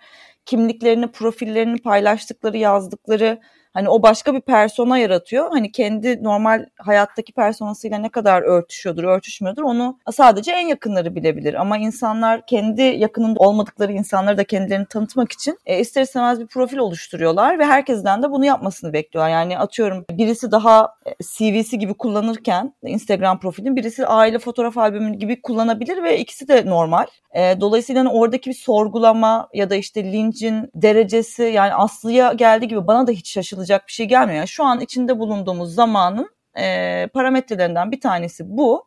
kimliklerini, 0.47 1.09
profillerini 1.09 1.79
paylaştıkları, 1.79 2.57
yazdıkları 2.57 3.41
Hani 3.79 3.89
o 3.89 4.03
başka 4.03 4.35
bir 4.35 4.41
persona 4.41 4.99
yaratıyor. 4.99 5.51
Hani 5.51 5.73
kendi 5.73 6.25
normal 6.25 6.67
hayattaki 6.79 7.33
personasıyla 7.33 7.99
ne 7.99 8.09
kadar 8.09 8.43
örtüşüyordur, 8.43 9.05
örtüşmüyordur 9.05 9.63
onu 9.63 9.99
sadece 10.13 10.53
en 10.53 10.67
yakınları 10.67 11.15
bilebilir. 11.15 11.55
Ama 11.55 11.79
insanlar 11.79 12.47
kendi 12.47 12.83
yakınında 12.83 13.41
olmadıkları 13.41 13.93
insanları 13.93 14.39
da 14.39 14.45
kendilerini 14.45 14.87
tanıtmak 14.87 15.33
için 15.33 15.59
e, 15.67 15.81
ister 15.81 16.03
istemez 16.03 16.41
bir 16.41 16.47
profil 16.47 16.77
oluşturuyorlar 16.77 17.59
ve 17.59 17.65
herkesten 17.65 18.23
de 18.23 18.31
bunu 18.31 18.45
yapmasını 18.45 18.93
bekliyorlar. 18.93 19.31
Yani 19.31 19.59
atıyorum 19.59 20.05
birisi 20.11 20.51
daha 20.51 20.95
e, 21.07 21.11
CV'si 21.23 21.79
gibi 21.79 21.95
kullanırken 21.95 22.75
Instagram 22.83 23.41
profilini 23.41 23.77
birisi 23.77 24.07
aile 24.07 24.39
fotoğraf 24.39 24.79
albümü 24.79 25.15
gibi 25.15 25.43
kullanabilir 25.43 26.03
ve 26.03 26.19
ikisi 26.19 26.49
de 26.49 26.67
normal. 26.67 27.07
E, 27.35 27.61
dolayısıyla 27.61 28.01
hani 28.01 28.11
oradaki 28.11 28.51
bir 28.51 28.55
sorgulama 28.55 29.49
ya 29.55 29.71
da 29.71 29.75
işte 29.75 30.05
lincin 30.05 30.71
derecesi 30.75 31.43
yani 31.43 31.75
Aslı'ya 31.75 32.33
geldiği 32.33 32.69
gibi 32.69 32.87
bana 32.87 33.07
da 33.07 33.11
hiç 33.11 33.31
şaşılacak 33.33 33.68
bir 33.69 33.93
şey 33.93 34.07
gelmiyor. 34.07 34.47
Şu 34.47 34.65
an 34.65 34.81
içinde 34.81 35.19
bulunduğumuz 35.19 35.75
zamanın 35.75 36.31
e, 36.59 37.07
parametrelerinden 37.07 37.93
bir 37.93 38.01
tanesi 38.01 38.57
bu. 38.57 38.85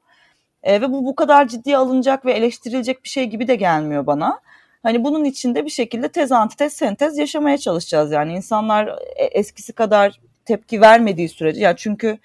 E, 0.63 0.81
ve 0.81 0.91
bu 0.91 1.05
bu 1.05 1.15
kadar 1.15 1.47
ciddiye 1.47 1.77
alınacak 1.77 2.25
ve 2.25 2.33
eleştirilecek 2.33 3.03
bir 3.03 3.09
şey 3.09 3.25
gibi 3.25 3.47
de 3.47 3.55
gelmiyor 3.55 4.05
bana. 4.05 4.39
Hani 4.83 5.03
bunun 5.03 5.25
içinde 5.25 5.65
bir 5.65 5.69
şekilde 5.69 6.09
tez 6.09 6.31
antitez 6.31 6.73
sentez 6.73 7.17
yaşamaya 7.17 7.57
çalışacağız 7.57 8.11
yani 8.11 8.33
insanlar 8.33 8.87
e, 9.15 9.23
eskisi 9.23 9.73
kadar 9.73 10.19
tepki 10.45 10.81
vermediği 10.81 11.29
sürece 11.29 11.61
yani 11.61 11.75
çünkü 11.77 12.17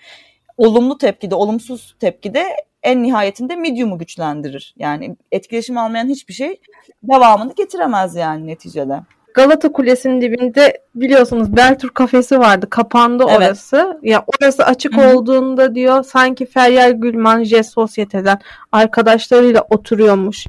olumlu 0.58 0.98
tepkide 0.98 1.34
olumsuz 1.34 1.96
tepkide 2.00 2.56
en 2.82 3.02
nihayetinde 3.02 3.56
medium'u 3.56 3.98
güçlendirir. 3.98 4.75
Yani 4.78 5.16
etkileşim 5.32 5.78
almayan 5.78 6.08
hiçbir 6.08 6.34
şey 6.34 6.60
devamını 7.02 7.54
getiremez 7.54 8.16
yani 8.16 8.46
neticede. 8.46 9.00
Galata 9.36 9.72
Kulesi'nin 9.72 10.20
dibinde 10.20 10.82
biliyorsunuz 10.94 11.56
Beltur 11.56 11.88
kafesi 11.88 12.38
vardı. 12.38 12.66
Kapandı 12.70 13.24
evet. 13.28 13.38
orası. 13.38 13.98
Ya 14.02 14.24
orası 14.26 14.64
açık 14.64 14.96
Hı-hı. 14.96 15.16
olduğunda 15.16 15.74
diyor 15.74 16.02
sanki 16.02 16.46
Feryal 16.46 16.90
Gülman 16.92 17.44
Jet 17.44 17.66
Sosyete'den 17.66 18.38
arkadaşlarıyla 18.72 19.64
oturuyormuş 19.70 20.46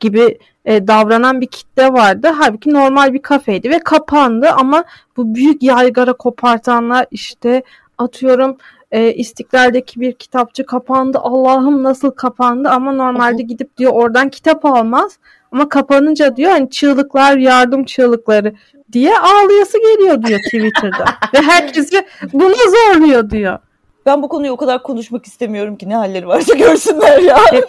gibi 0.00 0.38
e, 0.64 0.86
davranan 0.86 1.40
bir 1.40 1.46
kitle 1.46 1.92
vardı. 1.92 2.28
Halbuki 2.38 2.70
normal 2.70 3.12
bir 3.12 3.22
kafeydi 3.22 3.70
ve 3.70 3.78
kapandı 3.78 4.48
ama 4.50 4.84
bu 5.16 5.34
büyük 5.34 5.62
yaygara 5.62 6.12
kopartanlar 6.12 7.06
işte 7.10 7.62
atıyorum 7.98 8.56
e, 8.92 9.14
İstiklal'deki 9.14 10.00
bir 10.00 10.12
kitapçı 10.12 10.66
kapandı. 10.66 11.18
Allah'ım 11.18 11.82
nasıl 11.82 12.10
kapandı 12.10 12.68
ama 12.68 12.92
normalde 12.92 13.42
gidip 13.42 13.76
diyor 13.76 13.92
oradan 13.92 14.28
kitap 14.28 14.64
almaz. 14.64 15.18
Ama 15.54 15.68
kapanınca 15.68 16.36
diyor 16.36 16.50
hani 16.50 16.70
çığlıklar 16.70 17.36
yardım 17.36 17.84
çığlıkları 17.84 18.54
diye 18.92 19.18
ağlayası 19.18 19.78
geliyor 19.78 20.22
diyor 20.22 20.40
Twitter'da. 20.40 21.04
Ve 21.34 21.38
herkesi 21.38 22.06
buna 22.32 22.54
zorluyor 22.54 23.30
diyor. 23.30 23.58
Ben 24.06 24.22
bu 24.22 24.28
konuyu 24.28 24.52
o 24.52 24.56
kadar 24.56 24.82
konuşmak 24.82 25.26
istemiyorum 25.26 25.76
ki 25.76 25.88
ne 25.88 25.96
halleri 25.96 26.28
varsa 26.28 26.54
görsünler 26.54 27.18
ya. 27.18 27.38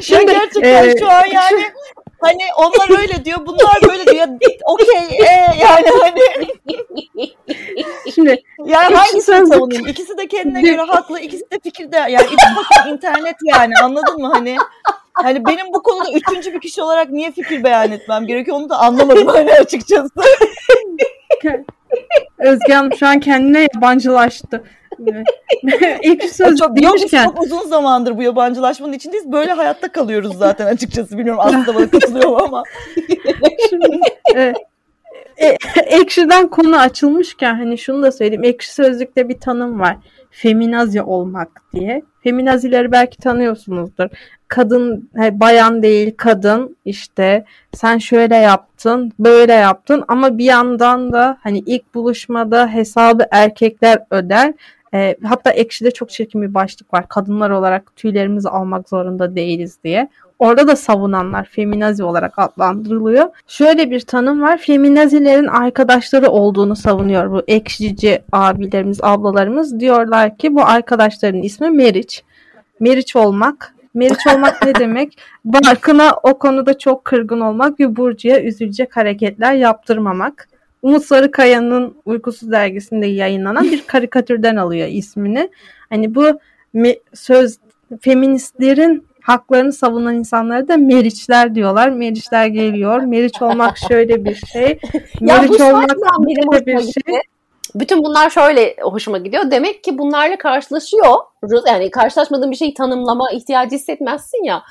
Şimdi, 0.00 0.32
ya 0.32 0.38
gerçekten 0.38 0.88
e, 0.88 0.98
şu 0.98 1.10
an 1.10 1.24
yani 1.32 1.62
Hani 2.22 2.42
onlar 2.56 3.00
öyle 3.00 3.24
diyor, 3.24 3.38
bunlar 3.46 3.78
böyle 3.88 4.06
diyor. 4.06 4.26
Okey, 4.64 5.18
e, 5.18 5.32
yani 5.60 5.86
hani. 6.00 6.20
Şimdi 8.14 8.42
yani 8.64 8.94
hangisini 8.94 9.46
savunayım? 9.46 9.86
İkisi 9.86 10.18
de 10.18 10.28
kendine 10.28 10.62
göre 10.62 10.82
haklı, 10.82 11.20
ikisi 11.20 11.50
de 11.50 11.58
fikirde. 11.62 11.96
Yani 11.96 12.26
internet 12.90 13.36
yani 13.44 13.72
anladın 13.82 14.20
mı 14.20 14.30
hani? 14.34 14.56
Hani 15.12 15.46
benim 15.46 15.66
bu 15.74 15.82
konuda 15.82 16.12
üçüncü 16.12 16.54
bir 16.54 16.60
kişi 16.60 16.82
olarak 16.82 17.10
niye 17.10 17.32
fikir 17.32 17.64
beyan 17.64 17.92
etmem 17.92 18.26
gerekiyor 18.26 18.56
onu 18.56 18.68
da 18.68 18.78
anlamadım 18.78 19.26
hani 19.26 19.52
açıkçası. 19.52 20.10
Özge 22.38 22.74
Hanım 22.74 22.92
şu 22.98 23.06
an 23.06 23.20
kendine 23.20 23.68
yabancılaştı. 23.74 24.64
İlk 26.02 26.24
söz 26.24 26.58
çok, 26.58 26.76
demişken. 26.76 27.24
Çok 27.24 27.42
uzun 27.42 27.68
zamandır 27.68 28.18
bu 28.18 28.22
yabancılaşmanın 28.22 28.92
içindeyiz. 28.92 29.32
Böyle 29.32 29.52
hayatta 29.52 29.92
kalıyoruz 29.92 30.38
zaten 30.38 30.66
açıkçası. 30.66 31.18
Bilmiyorum 31.18 31.40
aslında 31.44 31.74
bana 31.74 31.90
katılıyor 31.90 32.40
ama. 32.40 32.62
Şimdi, 33.70 34.00
e, 34.36 34.54
e, 35.36 35.56
ekşiden 35.86 36.48
konu 36.48 36.78
açılmışken 36.78 37.54
hani 37.54 37.78
şunu 37.78 38.02
da 38.02 38.12
söyleyeyim. 38.12 38.44
Ekşi 38.44 38.74
Sözlük'te 38.74 39.28
bir 39.28 39.38
tanım 39.38 39.80
var. 39.80 39.96
Feminazi 40.30 41.02
olmak 41.02 41.62
diye. 41.74 42.02
Feminazileri 42.22 42.92
belki 42.92 43.16
tanıyorsunuzdur. 43.16 44.08
Kadın, 44.48 45.10
bayan 45.32 45.82
değil 45.82 46.14
kadın 46.16 46.76
işte 46.84 47.44
sen 47.72 47.98
şöyle 47.98 48.36
yaptın, 48.36 49.12
böyle 49.18 49.52
yaptın 49.52 50.04
ama 50.08 50.38
bir 50.38 50.44
yandan 50.44 51.12
da 51.12 51.38
hani 51.42 51.58
ilk 51.58 51.94
buluşmada 51.94 52.68
hesabı 52.68 53.26
erkekler 53.30 53.98
öder. 54.10 54.54
E, 54.94 55.16
hatta 55.24 55.50
Ekşi'de 55.50 55.90
çok 55.90 56.10
çirkin 56.10 56.42
bir 56.42 56.54
başlık 56.54 56.94
var. 56.94 57.08
Kadınlar 57.08 57.50
olarak 57.50 57.96
tüylerimizi 57.96 58.48
almak 58.48 58.88
zorunda 58.88 59.36
değiliz 59.36 59.78
diye. 59.84 60.08
Orada 60.38 60.68
da 60.68 60.76
savunanlar 60.76 61.44
feminazi 61.44 62.04
olarak 62.04 62.38
adlandırılıyor. 62.38 63.28
Şöyle 63.46 63.90
bir 63.90 64.00
tanım 64.00 64.42
var. 64.42 64.58
Feminazilerin 64.58 65.46
arkadaşları 65.46 66.30
olduğunu 66.30 66.76
savunuyor 66.76 67.30
bu 67.30 67.42
ekşici 67.48 68.22
abilerimiz, 68.32 68.98
ablalarımız. 69.02 69.80
Diyorlar 69.80 70.38
ki 70.38 70.54
bu 70.54 70.62
arkadaşların 70.64 71.42
ismi 71.42 71.70
Meriç. 71.70 72.22
Meriç 72.80 73.16
olmak. 73.16 73.74
Meriç 73.94 74.26
olmak 74.34 74.66
ne 74.66 74.74
demek? 74.78 75.18
Barkına 75.44 76.16
o 76.22 76.38
konuda 76.38 76.78
çok 76.78 77.04
kırgın 77.04 77.40
olmak 77.40 77.80
ve 77.80 77.96
Burcu'ya 77.96 78.42
üzülecek 78.42 78.96
hareketler 78.96 79.52
yaptırmamak. 79.52 80.48
Umut 80.82 81.04
Sarıkaya'nın 81.04 81.96
Uykusuz 82.04 82.50
dergisinde 82.50 83.06
yayınlanan 83.06 83.64
bir 83.64 83.86
karikatürden 83.86 84.56
alıyor 84.56 84.88
ismini. 84.88 85.50
Hani 85.90 86.14
bu 86.14 86.40
söz 87.14 87.58
feministlerin 88.00 89.06
haklarını 89.22 89.72
savunan 89.72 90.14
insanlara 90.14 90.68
da 90.68 90.76
meriçler 90.76 91.54
diyorlar. 91.54 91.88
Meriçler 91.88 92.46
geliyor. 92.46 93.00
Meriç 93.00 93.42
olmak 93.42 93.78
şöyle 93.78 94.24
bir 94.24 94.34
şey. 94.34 94.78
Meriç 95.20 95.60
ya 95.60 95.66
olmak 95.66 95.96
böyle 96.52 96.66
bir 96.66 96.82
şey. 96.82 97.20
Bütün 97.74 98.04
bunlar 98.04 98.30
şöyle 98.30 98.76
hoşuma 98.82 99.18
gidiyor. 99.18 99.50
Demek 99.50 99.84
ki 99.84 99.98
bunlarla 99.98 100.38
karşılaşıyor. 100.38 101.16
Yani 101.66 101.90
karşılaşmadığın 101.90 102.50
bir 102.50 102.56
şeyi 102.56 102.74
tanımlama 102.74 103.30
ihtiyacı 103.32 103.76
hissetmezsin 103.76 104.44
ya. 104.44 104.62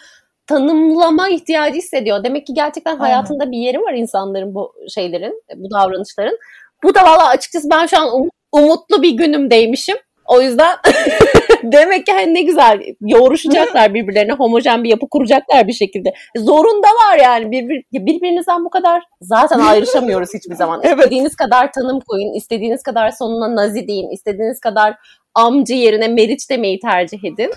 Tanımlama 0.52 1.30
ihtiyacı 1.30 1.78
hissediyor. 1.78 2.24
Demek 2.24 2.48
ki 2.48 2.54
gerçekten 2.54 2.98
hayatında 2.98 3.44
Aynen. 3.44 3.52
bir 3.52 3.58
yeri 3.58 3.80
var 3.82 3.94
insanların 3.94 4.56
bu 4.56 4.74
şeylerin, 4.96 5.44
bu 5.56 5.72
davranışların. 5.72 6.38
Bu 6.84 6.96
da 6.96 7.04
valla 7.04 7.28
açıkçası 7.28 7.70
ben 7.70 7.86
şu 7.86 8.00
an 8.00 8.08
um- 8.08 8.30
umutlu 8.52 9.02
bir 9.02 9.12
günümdeymişim. 9.12 9.98
O 10.26 10.42
yüzden 10.42 10.78
demek 11.64 12.06
ki 12.06 12.12
hani 12.12 12.34
ne 12.34 12.42
güzel 12.42 12.80
yoğuruşacaklar 13.02 13.94
birbirlerine 13.94 14.32
homojen 14.34 14.84
bir 14.84 14.90
yapı 14.90 15.10
kuracaklar 15.10 15.68
bir 15.68 15.74
şekilde. 15.74 16.14
Zorundalar 16.38 17.18
yani 17.22 17.52
birbir, 17.52 17.84
birbirinizden 17.94 18.66
bu 18.66 18.70
kadar 18.70 19.04
zaten 19.22 19.60
ayrışamıyoruz 19.70 20.30
hiçbir 20.34 20.56
zaman. 20.56 20.82
evet. 20.84 20.98
İstediğiniz 21.00 21.36
kadar 21.36 21.72
tanım 21.72 22.00
koyun, 22.00 22.34
istediğiniz 22.34 22.84
kadar 22.84 23.12
sonuna 23.12 23.56
nazi 23.56 23.88
deyin, 23.88 24.10
istediğiniz 24.10 24.60
kadar 24.60 24.96
amcı 25.34 25.74
yerine 25.74 26.08
meriç 26.08 26.50
demeyi 26.50 26.80
tercih 26.80 27.24
edin. 27.24 27.52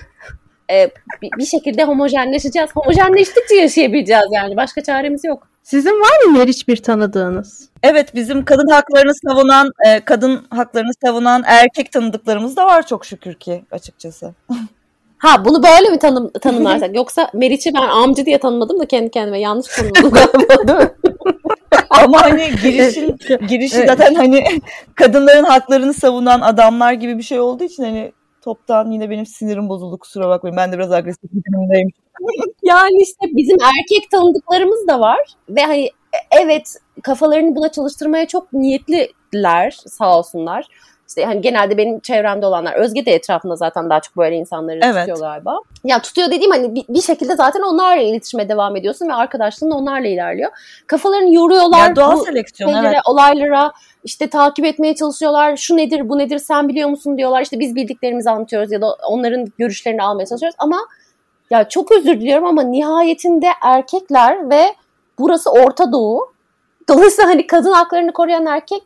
Ee, 0.71 0.91
bir, 1.39 1.47
şekilde 1.47 1.85
homojenleşeceğiz. 1.85 2.71
Homojenleştikçe 2.75 3.55
yaşayabileceğiz 3.55 4.25
yani. 4.33 4.57
Başka 4.57 4.83
çaremiz 4.83 5.25
yok. 5.25 5.49
Sizin 5.63 5.91
var 6.01 6.27
mı 6.27 6.39
Meriç 6.39 6.69
bir 6.69 6.77
tanıdığınız? 6.77 7.69
Evet 7.83 8.15
bizim 8.15 8.45
kadın 8.45 8.69
haklarını 8.69 9.13
savunan, 9.15 9.71
e, 9.87 10.01
kadın 10.01 10.47
haklarını 10.51 10.91
savunan 11.05 11.43
erkek 11.47 11.93
tanıdıklarımız 11.93 12.57
da 12.57 12.67
var 12.67 12.87
çok 12.87 13.07
şükür 13.07 13.35
ki 13.35 13.65
açıkçası. 13.71 14.35
Ha 15.19 15.45
bunu 15.45 15.63
böyle 15.63 15.89
mi 15.89 15.99
tanım, 15.99 16.31
tanımlarsak? 16.31 16.97
Yoksa 16.97 17.31
Meriç'i 17.35 17.75
ben 17.75 17.89
amcı 17.89 18.27
diye 18.27 18.39
tanımadım 18.39 18.81
da 18.81 18.87
kendi 18.87 19.11
kendime 19.11 19.41
yanlış 19.41 19.67
tanımladım 19.67 20.11
galiba 20.11 20.69
değil 20.69 20.79
mi? 20.79 20.91
Ama 21.91 22.23
hani 22.23 22.51
girişin 22.63 23.17
girişi 23.49 23.77
evet. 23.77 23.89
zaten 23.89 24.15
hani 24.15 24.45
kadınların 24.95 25.45
haklarını 25.45 25.95
savunan 25.95 26.41
adamlar 26.41 26.93
gibi 26.93 27.19
bir 27.19 27.23
şey 27.23 27.41
olduğu 27.41 27.65
için 27.65 27.83
hani 27.83 28.13
toptan 28.45 28.91
yine 28.91 29.11
benim 29.11 29.27
sinirim 29.27 29.69
bozuldu 29.69 29.99
kusura 29.99 30.29
bakmayın. 30.29 30.57
Ben 30.57 30.73
de 30.73 30.77
biraz 30.79 30.93
agresif 30.93 31.33
bir 31.33 31.53
durumdayım. 31.53 31.91
yani 32.63 33.03
işte 33.03 33.27
bizim 33.37 33.57
erkek 33.63 34.11
tanıdıklarımız 34.11 34.89
da 34.89 35.01
var 35.01 35.21
ve 35.49 35.63
hani 35.63 35.85
e, 35.85 36.19
evet 36.43 36.77
kafalarını 37.03 37.57
buna 37.57 37.73
çalıştırmaya 37.73 38.29
çok 38.29 38.53
niyetliler 38.53 39.71
sağ 39.71 40.19
olsunlar. 40.19 40.67
İşte 41.09 41.25
hani 41.25 41.41
genelde 41.41 41.77
benim 41.77 42.01
çevremde 42.01 42.47
olanlar 42.47 42.73
Özge 42.73 43.07
de 43.07 43.15
etrafında 43.15 43.57
zaten 43.57 43.91
daha 43.91 44.01
çok 44.01 44.17
böyle 44.17 44.37
insanları 44.37 44.81
evet. 44.83 45.07
tutuyor 45.07 45.19
galiba. 45.19 45.59
Ya 45.85 46.03
tutuyor 46.03 46.31
dediğim 46.31 46.51
hani 46.51 46.75
bir, 46.75 46.85
bir 46.89 47.01
şekilde 47.01 47.37
zaten 47.37 47.63
onlarla 47.63 48.03
iletişime 48.03 48.49
devam 48.49 48.77
ediyorsun 48.77 49.09
ve 49.09 49.15
arkadaşlığın 49.15 49.71
onlarla 49.71 50.09
ilerliyor. 50.09 50.51
Kafalarını 50.87 51.35
yoruyorlar. 51.35 51.89
Ya 51.89 51.97
doğal 51.97 52.17
bu 52.17 52.25
seleksiyon 52.25 52.73
şeylere, 52.73 52.89
evet. 52.89 53.01
Olaylara 53.07 53.73
işte 54.05 54.27
takip 54.27 54.65
etmeye 54.65 54.95
çalışıyorlar. 54.95 55.57
Şu 55.57 55.77
nedir 55.77 56.09
bu 56.09 56.19
nedir 56.19 56.39
sen 56.39 56.69
biliyor 56.69 56.89
musun 56.89 57.19
diyorlar. 57.19 57.43
İşte 57.43 57.59
biz 57.59 57.75
bildiklerimizi 57.75 58.31
anlatıyoruz 58.31 58.73
ya 58.73 58.81
da 58.81 58.97
onların 59.09 59.47
görüşlerini 59.59 60.03
almaya 60.03 60.27
çalışıyoruz 60.27 60.57
ama 60.59 60.79
ya 61.51 61.69
çok 61.69 61.93
özür 61.93 62.21
diliyorum 62.21 62.47
ama 62.47 62.63
nihayetinde 62.63 63.49
erkekler 63.63 64.51
ve 64.51 64.65
burası 65.19 65.51
Orta 65.51 65.93
Doğu. 65.93 66.35
Dolayısıyla 66.89 67.31
hani 67.31 67.47
kadın 67.47 67.73
haklarını 67.73 68.13
koruyan 68.13 68.47
erkek 68.47 68.83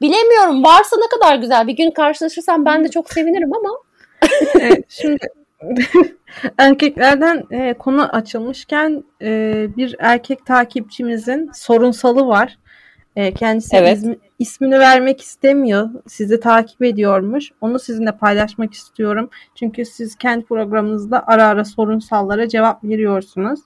bilemiyorum. 0.00 0.64
Varsa 0.64 0.96
ne 0.96 1.18
kadar 1.18 1.36
güzel. 1.36 1.66
Bir 1.66 1.76
gün 1.76 1.90
karşılaşırsam 1.90 2.64
ben 2.64 2.84
de 2.84 2.88
çok 2.88 3.12
sevinirim 3.12 3.50
ama. 3.54 3.70
evet, 4.60 4.84
şimdi 4.88 5.18
erkeklerden 6.58 7.44
e, 7.50 7.74
konu 7.74 8.16
açılmışken 8.16 9.04
e, 9.22 9.66
bir 9.76 9.96
erkek 9.98 10.46
takipçimizin 10.46 11.50
sorunsalı 11.54 12.26
var. 12.26 12.58
E, 13.16 13.34
kendisi 13.34 13.76
evet. 13.76 13.96
ismi, 13.96 14.16
ismini 14.38 14.78
vermek 14.78 15.20
istemiyor. 15.20 15.90
Sizi 16.06 16.40
takip 16.40 16.82
ediyormuş. 16.82 17.50
Onu 17.60 17.78
sizinle 17.78 18.12
paylaşmak 18.12 18.74
istiyorum. 18.74 19.30
Çünkü 19.54 19.84
siz 19.84 20.16
kendi 20.16 20.44
programınızda 20.44 21.26
ara 21.26 21.46
ara 21.46 21.64
sorunsallara 21.64 22.48
cevap 22.48 22.84
veriyorsunuz. 22.84 23.60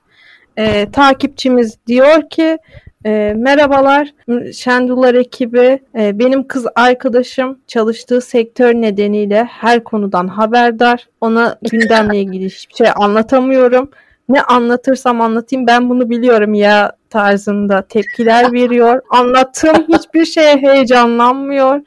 E, 0.57 0.91
takipçimiz 0.91 1.79
diyor 1.87 2.31
ki 2.31 2.59
e, 3.07 3.35
merhabalar 3.37 4.15
Şendular 4.53 5.15
ekibi. 5.15 5.83
E, 5.99 6.19
benim 6.19 6.47
kız 6.49 6.67
arkadaşım 6.75 7.59
çalıştığı 7.67 8.21
sektör 8.21 8.75
nedeniyle 8.75 9.45
her 9.45 9.85
konudan 9.85 10.29
haberdar. 10.29 11.09
Ona 11.21 11.59
gündemle 11.71 12.19
ilgili 12.19 12.45
hiçbir 12.45 12.75
şey 12.75 12.87
anlatamıyorum. 12.97 13.91
Ne 14.29 14.43
anlatırsam 14.43 15.21
anlatayım 15.21 15.67
ben 15.67 15.91
bunu 15.91 16.11
biliyorum 16.11 16.55
ya 16.55 16.93
tarzında 17.11 17.83
tepkiler 17.83 18.53
veriyor. 18.53 19.03
Anlattığım 19.11 19.77
hiçbir 19.89 20.25
şeye 20.25 20.57
heyecanlanmıyor. 20.57 21.81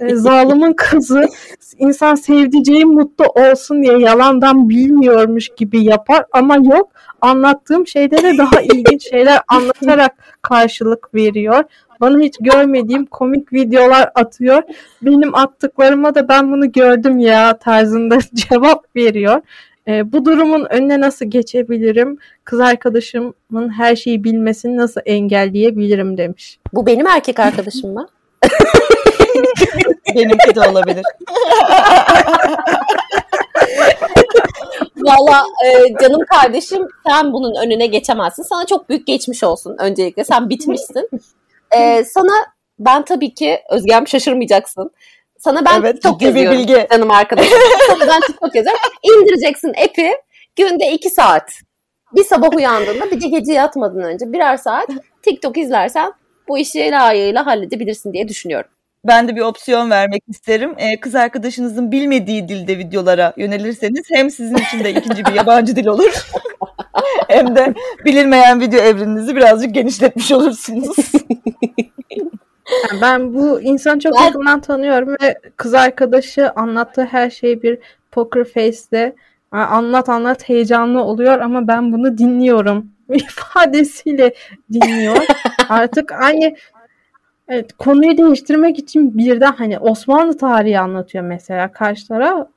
E, 0.00 0.14
zalimin 0.14 0.72
kızı 0.72 1.28
insan 1.78 2.14
sevdiceği 2.14 2.84
mutlu 2.84 3.24
olsun 3.24 3.82
diye 3.82 3.98
yalandan 3.98 4.68
bilmiyormuş 4.68 5.48
gibi 5.56 5.84
yapar 5.84 6.24
ama 6.32 6.56
yok 6.56 6.90
anlattığım 7.20 7.86
şeylere 7.86 8.38
daha 8.38 8.60
ilginç 8.60 9.10
şeyler 9.10 9.40
anlatarak 9.48 10.12
karşılık 10.42 11.14
veriyor. 11.14 11.64
Bana 12.00 12.20
hiç 12.20 12.34
görmediğim 12.40 13.06
komik 13.06 13.52
videolar 13.52 14.10
atıyor. 14.14 14.62
Benim 15.02 15.34
attıklarıma 15.34 16.14
da 16.14 16.28
ben 16.28 16.52
bunu 16.52 16.72
gördüm 16.72 17.18
ya 17.18 17.58
tarzında 17.58 18.18
cevap 18.34 18.96
veriyor. 18.96 19.40
E, 19.88 20.12
bu 20.12 20.24
durumun 20.24 20.66
önüne 20.70 21.00
nasıl 21.00 21.26
geçebilirim? 21.26 22.18
Kız 22.44 22.60
arkadaşımın 22.60 23.68
her 23.76 23.96
şeyi 23.96 24.24
bilmesini 24.24 24.76
nasıl 24.76 25.00
engelleyebilirim 25.04 26.18
demiş. 26.18 26.58
Bu 26.72 26.86
benim 26.86 27.06
erkek 27.06 27.40
arkadaşım 27.40 27.94
mı? 27.94 28.08
Benimki 30.14 30.54
de 30.54 30.60
olabilir. 30.60 31.04
Valla 34.96 35.44
e, 35.66 35.94
canım 36.02 36.20
kardeşim 36.30 36.88
sen 37.06 37.32
bunun 37.32 37.54
önüne 37.54 37.86
geçemezsin. 37.86 38.42
Sana 38.42 38.66
çok 38.66 38.88
büyük 38.88 39.06
geçmiş 39.06 39.44
olsun 39.44 39.76
öncelikle. 39.78 40.24
Sen 40.24 40.48
bitmişsin. 40.48 41.08
E, 41.76 42.04
sana 42.04 42.46
ben 42.78 43.04
tabii 43.04 43.34
ki 43.34 43.60
Özgem 43.70 44.08
şaşırmayacaksın. 44.08 44.90
Sana 45.38 45.64
ben 45.64 45.80
evet, 45.80 45.92
TikTok 45.92 46.22
yazıyorum 46.22 46.58
bilgi. 46.58 46.86
canım 46.92 47.10
arkadaşım. 47.10 47.58
Sana 47.88 48.08
ben 48.08 48.20
TikTok 48.20 48.54
yazıyorum. 48.54 48.80
İndireceksin 49.02 49.68
app'i 49.68 50.12
günde 50.56 50.92
iki 50.92 51.10
saat. 51.10 51.50
Bir 52.14 52.24
sabah 52.24 52.56
uyandığında 52.56 53.10
bir 53.10 53.20
de 53.20 53.28
gece 53.28 53.52
yatmadan 53.52 54.02
önce 54.02 54.32
birer 54.32 54.56
saat 54.56 54.88
TikTok 55.22 55.58
izlersen 55.58 56.12
bu 56.48 56.58
işi 56.58 56.90
layığıyla 56.90 57.46
halledebilirsin 57.46 58.12
diye 58.12 58.28
düşünüyorum 58.28 58.70
ben 59.04 59.28
de 59.28 59.36
bir 59.36 59.40
opsiyon 59.40 59.90
vermek 59.90 60.22
isterim. 60.28 60.74
Ee, 60.78 61.00
kız 61.00 61.14
arkadaşınızın 61.14 61.92
bilmediği 61.92 62.48
dilde 62.48 62.78
videolara 62.78 63.32
yönelirseniz 63.36 64.02
hem 64.10 64.30
sizin 64.30 64.56
için 64.56 64.84
de 64.84 64.90
ikinci 64.90 65.24
bir 65.24 65.32
yabancı 65.32 65.76
dil 65.76 65.86
olur. 65.86 66.26
hem 67.28 67.56
de 67.56 67.74
bilinmeyen 68.04 68.60
video 68.60 68.80
evreninizi 68.80 69.36
birazcık 69.36 69.74
genişletmiş 69.74 70.32
olursunuz. 70.32 70.96
Yani 72.90 73.00
ben 73.02 73.34
bu 73.34 73.60
insan 73.60 73.98
çok 73.98 74.14
ben... 74.14 74.24
yakından 74.24 74.60
tanıyorum 74.60 75.16
ve 75.22 75.38
kız 75.56 75.74
arkadaşı 75.74 76.50
anlattığı 76.50 77.04
her 77.04 77.30
şeyi 77.30 77.62
bir 77.62 77.78
poker 78.10 78.44
face'de 78.44 79.14
anlat 79.52 80.08
anlat 80.08 80.48
heyecanlı 80.48 81.02
oluyor 81.02 81.40
ama 81.40 81.68
ben 81.68 81.92
bunu 81.92 82.18
dinliyorum 82.18 82.86
ifadesiyle 83.12 84.34
dinliyor. 84.72 85.16
Artık 85.68 86.12
aynı 86.12 86.54
Evet, 87.48 87.72
konuyu 87.72 88.18
değiştirmek 88.18 88.78
için 88.78 89.18
birden 89.18 89.52
hani 89.52 89.78
Osmanlı 89.78 90.36
tarihi 90.36 90.78
anlatıyor 90.78 91.24
mesela 91.24 91.72
karşı 91.72 92.08
taraf. 92.08 92.48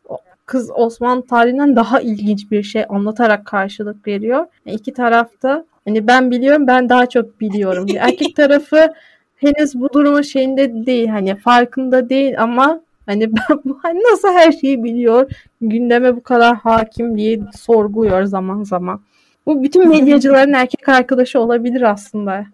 Kız 0.45 0.71
Osmanlı 0.75 1.25
tarihinden 1.25 1.75
daha 1.75 2.01
ilginç 2.01 2.51
bir 2.51 2.63
şey 2.63 2.85
anlatarak 2.89 3.45
karşılık 3.45 4.07
veriyor. 4.07 4.45
Yani 4.65 4.75
iki 4.75 4.93
tarafta 4.93 5.65
hani 5.85 6.07
ben 6.07 6.31
biliyorum 6.31 6.67
ben 6.67 6.89
daha 6.89 7.09
çok 7.09 7.41
biliyorum. 7.41 7.85
Erkek 7.99 8.35
tarafı 8.35 8.93
henüz 9.35 9.75
bu 9.75 9.93
durumun 9.93 10.21
şeyinde 10.21 10.85
değil 10.85 11.07
hani 11.07 11.35
farkında 11.35 12.09
değil 12.09 12.41
ama 12.41 12.81
hani 13.05 13.31
ben 13.35 13.59
bu 13.65 13.79
hani 13.83 13.99
nasıl 14.11 14.27
her 14.27 14.51
şeyi 14.51 14.83
biliyor 14.83 15.31
gündeme 15.61 16.15
bu 16.15 16.23
kadar 16.23 16.55
hakim 16.55 17.17
diye 17.17 17.39
sorguluyor 17.55 18.23
zaman 18.23 18.63
zaman. 18.63 19.01
Bu 19.45 19.63
bütün 19.63 19.89
medyacıların 19.89 20.53
erkek 20.61 20.89
arkadaşı 20.89 21.39
olabilir 21.39 21.81
aslında. 21.81 22.45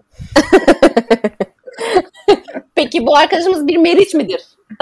Peki 2.83 3.05
bu 3.05 3.17
arkadaşımız 3.17 3.67
bir 3.67 3.77
meriç 3.77 4.13
midir? 4.13 4.41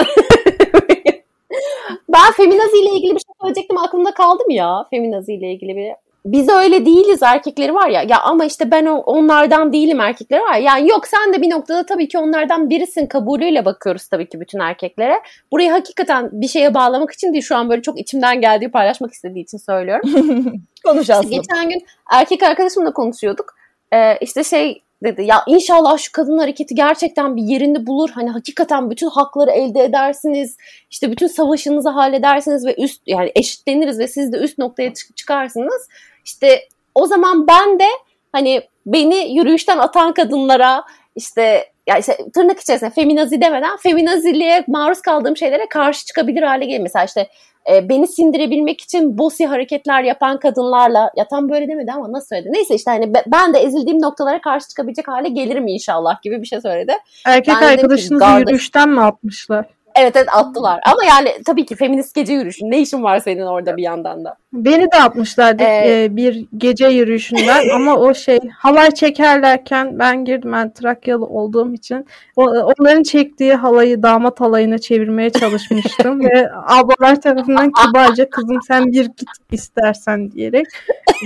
ben 2.08 2.32
feminazi 2.36 2.76
ile 2.82 2.90
ilgili 2.90 3.14
bir 3.14 3.20
şey 3.20 3.34
söyleyecektim 3.40 3.78
aklımda 3.78 4.14
kaldı 4.14 4.44
mı 4.44 4.52
ya? 4.52 4.86
Feminazi 4.90 5.34
ile 5.34 5.52
ilgili 5.52 5.76
bir 5.76 5.92
biz 6.24 6.48
öyle 6.48 6.86
değiliz 6.86 7.22
erkekleri 7.22 7.74
var 7.74 7.88
ya. 7.88 8.02
Ya 8.02 8.20
ama 8.20 8.44
işte 8.44 8.70
ben 8.70 8.86
onlardan 8.86 9.72
değilim 9.72 10.00
erkekleri 10.00 10.42
var 10.42 10.54
ya. 10.54 10.58
Yani 10.58 10.90
yok 10.90 11.06
sen 11.06 11.32
de 11.32 11.42
bir 11.42 11.50
noktada 11.50 11.86
tabii 11.86 12.08
ki 12.08 12.18
onlardan 12.18 12.70
birisin 12.70 13.06
kabulüyle 13.06 13.64
bakıyoruz 13.64 14.08
tabii 14.08 14.28
ki 14.28 14.40
bütün 14.40 14.58
erkeklere. 14.58 15.20
Burayı 15.52 15.70
hakikaten 15.70 16.28
bir 16.32 16.48
şeye 16.48 16.74
bağlamak 16.74 17.12
için 17.12 17.32
değil 17.32 17.44
şu 17.44 17.56
an 17.56 17.70
böyle 17.70 17.82
çok 17.82 18.00
içimden 18.00 18.40
geldiği 18.40 18.70
paylaşmak 18.70 19.12
istediği 19.12 19.42
için 19.42 19.58
söylüyorum. 19.58 20.10
Konuşalım. 20.84 21.22
İşte 21.22 21.36
geçen 21.36 21.68
gün 21.68 21.86
erkek 22.12 22.42
arkadaşımla 22.42 22.92
konuşuyorduk. 22.92 23.54
Ee, 23.92 24.16
işte 24.20 24.44
şey 24.44 24.82
dedi 25.02 25.22
ya 25.22 25.42
inşallah 25.46 25.98
şu 25.98 26.12
kadın 26.12 26.38
hareketi 26.38 26.74
gerçekten 26.74 27.36
bir 27.36 27.42
yerini 27.42 27.86
bulur. 27.86 28.10
Hani 28.14 28.30
hakikaten 28.30 28.90
bütün 28.90 29.08
hakları 29.08 29.50
elde 29.50 29.84
edersiniz. 29.84 30.56
İşte 30.90 31.10
bütün 31.10 31.26
savaşınızı 31.26 31.88
halledersiniz 31.88 32.66
ve 32.66 32.74
üst 32.74 33.02
yani 33.06 33.32
eşitleniriz 33.34 33.98
ve 33.98 34.08
siz 34.08 34.32
de 34.32 34.36
üst 34.36 34.58
noktaya 34.58 34.92
çıkarsınız. 35.16 35.88
İşte 36.24 36.68
o 36.94 37.06
zaman 37.06 37.46
ben 37.46 37.78
de 37.78 37.86
hani 38.32 38.62
beni 38.86 39.34
yürüyüşten 39.34 39.78
atan 39.78 40.14
kadınlara 40.14 40.84
işte 41.16 41.70
ya 41.86 41.98
işte 41.98 42.16
tırnak 42.34 42.60
içerisinde 42.60 42.90
feminazi 42.90 43.40
demeden 43.40 43.76
feminaziliğe 43.76 44.64
maruz 44.68 45.00
kaldığım 45.00 45.36
şeylere 45.36 45.68
karşı 45.68 46.06
çıkabilir 46.06 46.42
hale 46.42 46.64
gelir. 46.64 46.80
Mesela 46.80 47.04
işte 47.04 47.28
e, 47.72 47.88
beni 47.88 48.08
sindirebilmek 48.08 48.80
için 48.80 49.18
bossy 49.18 49.44
hareketler 49.44 50.02
yapan 50.02 50.38
kadınlarla 50.38 51.10
ya 51.16 51.28
tam 51.28 51.48
böyle 51.48 51.68
demedi 51.68 51.92
ama 51.92 52.12
nasıl 52.12 52.26
söyledi? 52.26 52.52
Neyse 52.52 52.74
işte 52.74 52.90
hani 52.90 53.12
ben 53.26 53.54
de 53.54 53.58
ezildiğim 53.58 54.02
noktalara 54.02 54.40
karşı 54.40 54.68
çıkabilecek 54.68 55.08
hale 55.08 55.28
gelirim 55.28 55.66
inşallah 55.66 56.22
gibi 56.22 56.42
bir 56.42 56.46
şey 56.46 56.60
söyledi. 56.60 56.92
Erkek 57.26 57.54
ben 57.60 57.68
arkadaşınızı 57.68 58.24
yürüyüşten 58.40 58.88
mi 58.88 59.00
atmışlar? 59.00 59.66
Evet 59.94 60.16
evet 60.16 60.28
attılar. 60.32 60.80
Ama 60.86 61.04
yani 61.04 61.28
tabii 61.46 61.66
ki 61.66 61.76
feminist 61.76 62.14
gece 62.14 62.32
yürüyüşü. 62.32 62.70
Ne 62.70 62.80
işin 62.80 63.02
var 63.02 63.18
senin 63.18 63.46
orada 63.46 63.76
bir 63.76 63.82
yandan 63.82 64.24
da? 64.24 64.36
Beni 64.52 64.92
de 64.92 64.96
atmışlardı 64.96 65.62
ee, 65.62 66.04
e, 66.04 66.16
bir 66.16 66.46
gece 66.56 66.86
yürüyüşünden 66.86 67.68
ama 67.74 67.96
o 67.96 68.14
şey 68.14 68.38
halay 68.58 68.90
çekerlerken 68.90 69.98
ben 69.98 70.24
girdim 70.24 70.52
ben 70.52 70.72
Trakyalı 70.72 71.26
olduğum 71.26 71.74
için 71.74 72.06
onların 72.36 73.02
çektiği 73.02 73.54
halayı 73.54 74.02
damat 74.02 74.40
halayına 74.40 74.78
çevirmeye 74.78 75.30
çalışmıştım 75.30 76.20
ve 76.24 76.50
ablalar 76.66 77.20
tarafından 77.20 77.72
kibarca 77.86 78.30
kızım 78.30 78.58
sen 78.68 78.86
bir 78.86 79.04
git 79.04 79.30
istersen 79.52 80.30
diyerek 80.30 80.66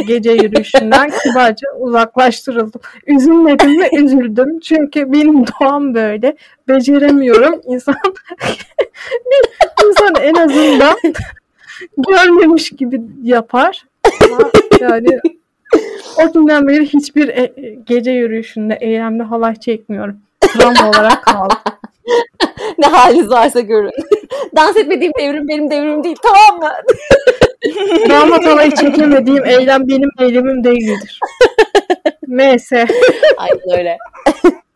gece 0.06 0.30
yürüyüşünden 0.30 1.10
kibarca 1.24 1.66
uzaklaştırıldım. 1.78 2.80
Üzülmedim 3.06 3.80
ve 3.80 3.88
üzüldüm 3.98 4.60
çünkü 4.60 5.12
benim 5.12 5.44
doğam 5.46 5.94
böyle 5.94 6.36
beceremiyorum. 6.68 7.60
İnsan 7.64 7.94
insan 9.88 10.14
en 10.22 10.34
azından 10.34 10.96
görmemiş 11.96 12.70
gibi 12.70 13.00
yapar. 13.22 13.84
Ama 14.24 14.50
yani 14.80 15.20
o 16.18 16.32
günden 16.32 16.68
beri 16.68 16.86
hiçbir 16.86 17.28
e- 17.28 17.76
gece 17.86 18.10
yürüyüşünde 18.10 18.78
eylemde 18.80 19.22
halay 19.22 19.54
çekmiyorum. 19.54 20.16
Travma 20.40 20.88
olarak 20.90 21.24
kaldı. 21.24 21.54
ne 22.78 22.86
haliniz 22.86 23.30
varsa 23.30 23.60
görün. 23.60 23.90
Dans 24.56 24.76
etmediğim 24.76 25.12
devrim 25.18 25.48
benim 25.48 25.70
devrim 25.70 26.04
değil 26.04 26.16
tamam 26.22 26.60
mı? 26.60 26.70
Damat 28.08 28.46
halayı 28.46 28.74
çekemediğim 28.74 29.44
eylem 29.44 29.88
benim 29.88 30.10
eylemim 30.20 30.64
değildir. 30.64 31.20
MS. 32.26 32.72
Aynen 33.36 33.78
öyle. 33.78 33.98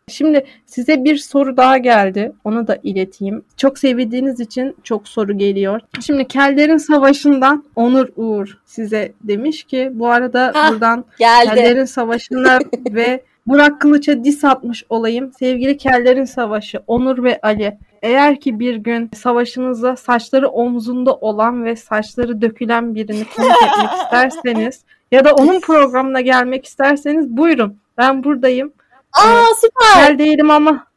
Şimdi 0.09 0.45
size 0.65 1.03
bir 1.03 1.17
soru 1.17 1.57
daha 1.57 1.77
geldi. 1.77 2.31
Onu 2.43 2.67
da 2.67 2.77
ileteyim. 2.83 3.43
Çok 3.57 3.79
sevdiğiniz 3.79 4.39
için 4.39 4.75
çok 4.83 5.07
soru 5.07 5.37
geliyor. 5.37 5.81
Şimdi 6.01 6.27
Kellerin 6.27 6.77
Savaşı'ndan 6.77 7.63
Onur 7.75 8.07
Uğur 8.15 8.57
size 8.65 9.13
demiş 9.23 9.63
ki 9.63 9.89
bu 9.93 10.07
arada 10.07 10.51
Hah, 10.55 10.71
buradan 10.71 11.05
geldi. 11.19 11.55
Kellerin 11.55 11.85
Savaşı'na 11.85 12.59
ve 12.91 13.23
Burak 13.49 13.81
Kılıç'a 13.81 14.23
dis 14.23 14.43
atmış 14.43 14.83
olayım. 14.89 15.31
Sevgili 15.39 15.77
Kellerin 15.77 16.25
Savaşı, 16.25 16.79
Onur 16.87 17.23
ve 17.23 17.39
Ali. 17.41 17.77
Eğer 18.01 18.39
ki 18.39 18.59
bir 18.59 18.75
gün 18.75 19.09
savaşınızda 19.15 19.95
saçları 19.95 20.49
omzunda 20.49 21.15
olan 21.15 21.65
ve 21.65 21.75
saçları 21.75 22.41
dökülen 22.41 22.95
birini 22.95 23.25
konuk 23.35 23.51
etmek 23.51 23.89
isterseniz 24.03 24.83
ya 25.11 25.25
da 25.25 25.33
onun 25.33 25.59
programına 25.59 26.21
gelmek 26.21 26.65
isterseniz 26.65 27.37
buyurun. 27.37 27.77
Ben 27.97 28.23
buradayım. 28.23 28.73
Aa 29.13 29.45
süper. 29.61 30.07
Kel 30.07 30.19
değilim 30.19 30.51
ama 30.51 30.87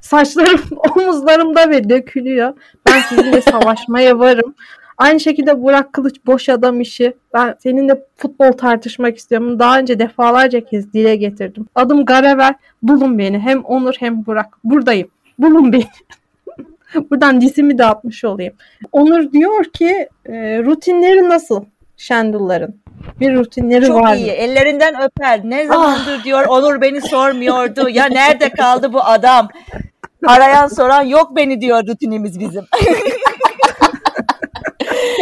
saçlarım 0.00 0.60
omuzlarımda 0.96 1.70
ve 1.70 1.88
dökülüyor. 1.88 2.54
Ben 2.86 3.00
sizinle 3.00 3.40
savaşmaya 3.40 4.18
varım. 4.18 4.54
Aynı 4.98 5.20
şekilde 5.20 5.62
Burak 5.62 5.92
Kılıç 5.92 6.16
boş 6.26 6.48
adam 6.48 6.80
işi. 6.80 7.16
Ben 7.34 7.54
seninle 7.62 8.02
futbol 8.16 8.52
tartışmak 8.52 9.16
istiyorum. 9.16 9.58
Daha 9.58 9.78
önce 9.78 9.98
defalarca 9.98 10.60
kez 10.60 10.92
dile 10.92 11.16
getirdim. 11.16 11.66
Adım 11.74 12.04
Garaver. 12.04 12.54
Bulun 12.82 13.18
beni. 13.18 13.38
Hem 13.38 13.64
Onur 13.64 13.94
hem 13.98 14.26
Burak. 14.26 14.58
Buradayım. 14.64 15.08
Bulun 15.38 15.72
beni. 15.72 15.86
Buradan 17.10 17.40
dizimi 17.40 17.78
de 17.78 17.84
atmış 17.84 18.24
olayım. 18.24 18.54
Onur 18.92 19.32
diyor 19.32 19.64
ki 19.64 20.08
e, 20.26 20.62
rutinleri 20.64 21.28
nasıl 21.28 21.64
Şendulların? 21.96 22.74
bir 23.20 23.34
rutinleri 23.34 23.86
Çok 23.86 24.02
var. 24.02 24.12
Çok 24.12 24.18
iyi. 24.18 24.30
Ellerinden 24.30 25.02
öper. 25.02 25.40
Ne 25.44 25.66
zamandır 25.66 26.18
ah. 26.20 26.24
diyor 26.24 26.46
Onur 26.46 26.80
beni 26.80 27.00
sormuyordu. 27.00 27.88
Ya 27.88 28.06
nerede 28.06 28.48
kaldı 28.48 28.92
bu 28.92 29.04
adam? 29.04 29.48
Arayan 30.26 30.66
soran 30.66 31.02
yok 31.02 31.36
beni 31.36 31.60
diyor 31.60 31.86
rutinimiz 31.86 32.40
bizim. 32.40 32.64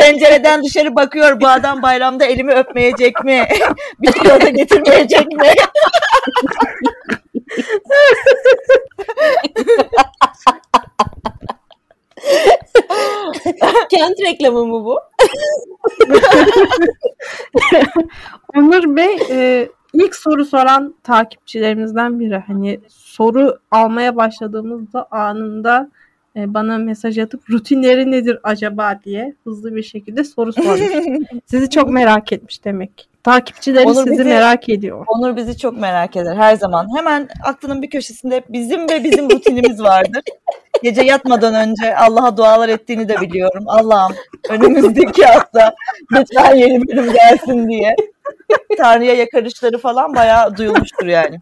Pencereden 0.01 0.65
dışarı 0.65 0.97
bakıyor 0.97 1.41
bu 1.41 1.49
adam 1.49 1.83
bayramda 1.83 2.25
elimi 2.25 2.53
öpmeyecek 2.53 3.25
mi? 3.25 3.49
Bir 4.03 4.13
kilo 4.13 4.41
da 4.41 4.49
getirmeyecek 4.49 5.27
mi? 5.27 5.49
Kent 13.91 14.21
reklamı 14.21 14.67
mı 14.67 14.85
bu? 14.85 14.99
Onur 18.57 18.97
Bey 18.97 19.19
e, 19.31 19.69
ilk 19.93 20.15
soru 20.17 20.45
soran 20.45 20.95
takipçilerimizden 21.03 22.21
biri. 22.21 22.37
Hani 22.37 22.81
soru 22.89 23.59
almaya 23.71 24.17
başladığımızda 24.17 25.09
anında 25.11 25.91
e, 26.37 26.55
bana 26.55 26.79
mesaj 26.79 27.19
atıp 27.19 27.51
rutinleri 27.51 28.11
nedir 28.11 28.39
acaba 28.43 29.01
diye 29.05 29.35
hızlı 29.45 29.75
bir 29.75 29.83
şekilde 29.83 30.25
soru 30.25 30.53
sormuş. 30.53 30.81
Sizi 31.47 31.71
çok 31.71 31.91
merak 31.91 32.33
etmiş 32.33 32.65
demek. 32.65 33.14
Takipçileri 33.25 33.87
Onur 33.87 33.95
sizi 33.95 34.11
bizi, 34.11 34.25
merak 34.25 34.69
ediyor. 34.69 35.05
Onur 35.09 35.37
bizi 35.37 35.59
çok 35.59 35.77
merak 35.81 36.17
eder 36.17 36.37
her 36.37 36.57
zaman. 36.57 36.97
Hemen 36.97 37.29
aklının 37.45 37.83
bir 37.83 37.91
köşesinde 37.91 38.43
bizim 38.49 38.91
ve 38.91 39.05
bizim 39.05 39.31
rutinimiz 39.31 39.83
vardır. 39.83 40.23
Gece 40.83 41.03
yatmadan 41.03 41.55
önce 41.55 41.97
Allah'a 41.97 42.37
dualar 42.37 42.69
ettiğini 42.69 43.09
de 43.09 43.21
biliyorum. 43.21 43.65
Allah'ım 43.67 44.15
önümüzdeki 44.49 45.25
hafta 45.25 45.75
lütfen 46.13 46.55
yeni 46.55 46.89
bölüm 46.89 47.13
gelsin 47.13 47.69
diye. 47.69 47.97
Tanrı'ya 48.79 49.15
yakarışları 49.15 49.79
falan 49.79 50.15
bayağı 50.15 50.57
duyulmuştur 50.57 51.07
yani. 51.07 51.41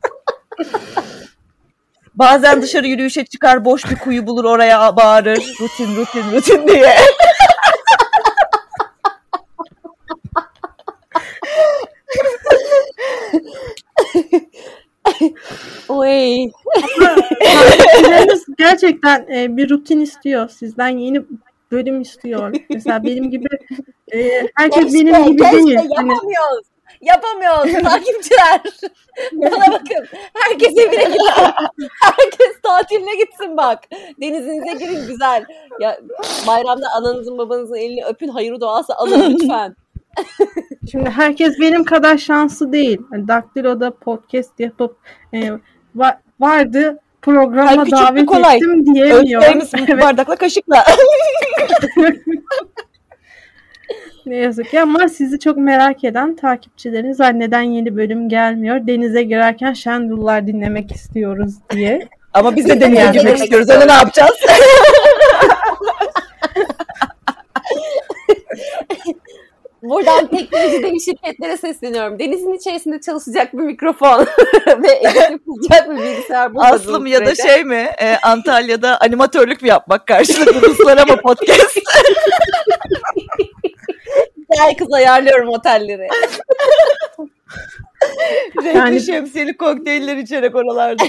Bazen 2.14 2.62
dışarı 2.62 2.86
yürüyüşe 2.86 3.24
çıkar 3.24 3.64
boş 3.64 3.90
bir 3.90 3.96
kuyu 3.96 4.26
bulur 4.26 4.44
oraya 4.44 4.96
bağırır. 4.96 5.54
Rutin 5.60 5.96
rutin 5.96 6.32
rutin 6.32 6.68
diye. 6.68 6.96
Oy. 16.12 16.50
gerçekten 18.58 19.26
e, 19.34 19.56
bir 19.56 19.70
rutin 19.70 20.00
istiyor. 20.00 20.48
Sizden 20.48 20.88
yeni 20.88 21.22
bölüm 21.70 22.00
istiyor. 22.00 22.56
Mesela 22.70 23.04
benim 23.04 23.30
gibi 23.30 23.48
e, 24.12 24.48
herkes 24.54 24.84
keşke, 24.84 25.06
benim 25.06 25.26
gibi 25.26 25.42
keşke 25.42 25.56
değil. 25.56 25.76
Hani 25.76 26.10
yapamıyoruz. 26.10 26.66
Yapamıyoruz 27.00 27.72
takipçiler. 27.72 28.60
Bana 29.32 29.72
bakın. 29.72 30.06
Herkes 30.34 30.78
evine 30.78 31.04
gitsin. 31.04 31.88
Herkes 32.02 32.60
tatiline 32.62 33.16
gitsin 33.16 33.56
bak. 33.56 33.78
Denizinize 34.20 34.72
girin 34.72 35.06
güzel. 35.06 35.44
Ya 35.80 36.00
bayramda 36.46 36.86
ananızın 36.96 37.38
babanızın 37.38 37.74
elini 37.74 38.04
öpün 38.04 38.28
hayırlı 38.28 38.60
duası 38.60 38.94
alın 38.94 39.30
lütfen. 39.30 39.76
Şimdi 40.90 41.10
herkes 41.10 41.60
benim 41.60 41.84
kadar 41.84 42.18
şanslı 42.18 42.72
değil. 42.72 43.00
Yani 43.12 43.28
Daktilo'da 43.28 43.90
podcast 43.90 44.60
yapıp 44.60 44.96
e, 45.34 45.50
va- 45.96 46.18
vardı 46.40 46.98
programa 47.22 47.86
bir 47.86 47.90
davet 47.90 48.26
kolay. 48.26 48.56
ettim 48.56 48.94
diyemiyor. 48.94 49.42
Evet, 49.46 50.00
bardakla 50.00 50.36
kaşıkla. 50.36 50.84
ne 54.26 54.36
yazık 54.36 54.70
ki 54.70 54.80
ama 54.80 55.08
sizi 55.08 55.38
çok 55.38 55.56
merak 55.56 56.04
eden 56.04 56.36
takipçileriniz 56.36 57.20
var. 57.20 57.38
Neden 57.38 57.62
yeni 57.62 57.96
bölüm 57.96 58.28
gelmiyor? 58.28 58.86
Denize 58.86 59.22
girerken 59.22 59.72
Şendullar 59.72 60.46
dinlemek 60.46 60.92
istiyoruz 60.92 61.54
diye. 61.70 62.08
Ama 62.34 62.56
biz 62.56 62.68
de 62.68 62.80
denize 62.80 63.10
girmek 63.12 63.38
istiyoruz. 63.38 63.70
Onu 63.70 63.88
ne 63.88 63.92
yapacağız? 63.92 64.36
Buradan 69.92 70.26
teknoloji 70.26 70.82
devi 70.82 71.00
şirketlere 71.00 71.56
sesleniyorum. 71.56 72.18
Denizin 72.18 72.52
içerisinde 72.54 73.00
çalışacak 73.00 73.52
bir 73.52 73.58
mikrofon 73.62 74.20
ve 74.66 74.88
yapılacak 75.30 75.90
bir 75.90 75.96
bilgisayar 75.96 76.54
bulmadığınız 76.54 76.80
Aslım 76.88 77.06
ya 77.06 77.26
da 77.26 77.34
şey 77.34 77.64
mi? 77.64 77.90
e, 78.00 78.16
Antalya'da 78.22 79.00
animatörlük 79.00 79.62
mü 79.62 79.68
yapmak 79.68 80.06
karşılıklı 80.06 80.62
Ruslar 80.62 80.98
ama 80.98 81.16
podcast. 81.16 81.78
Gel 84.56 84.74
kız 84.78 84.92
ayarlıyorum 84.92 85.48
otelleri. 85.48 86.08
Renkli 88.56 88.78
Yani- 88.78 89.00
şemsiyeli 89.00 89.56
kokteyller 89.56 90.16
içerek 90.16 90.54
oralarda. 90.56 91.04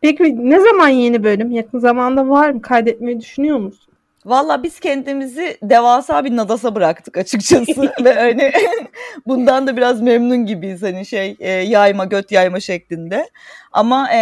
Peki 0.00 0.50
ne 0.50 0.60
zaman 0.60 0.88
yeni 0.88 1.24
bölüm? 1.24 1.50
Yakın 1.50 1.78
zamanda 1.78 2.28
var 2.28 2.50
mı? 2.50 2.62
Kaydetmeyi 2.62 3.20
düşünüyor 3.20 3.58
musun? 3.58 3.91
Valla 4.24 4.62
biz 4.62 4.80
kendimizi 4.80 5.58
devasa 5.62 6.24
bir 6.24 6.36
nadasa 6.36 6.74
bıraktık 6.74 7.18
açıkçası 7.18 7.82
ve 8.04 8.14
hani 8.14 8.52
bundan 9.26 9.66
da 9.66 9.76
biraz 9.76 10.00
memnun 10.00 10.46
gibiyiz 10.46 10.82
hani 10.82 11.06
şey 11.06 11.36
e, 11.40 11.50
yayma 11.50 12.04
göt 12.04 12.32
yayma 12.32 12.60
şeklinde. 12.60 13.30
Ama 13.72 14.12
e, 14.12 14.18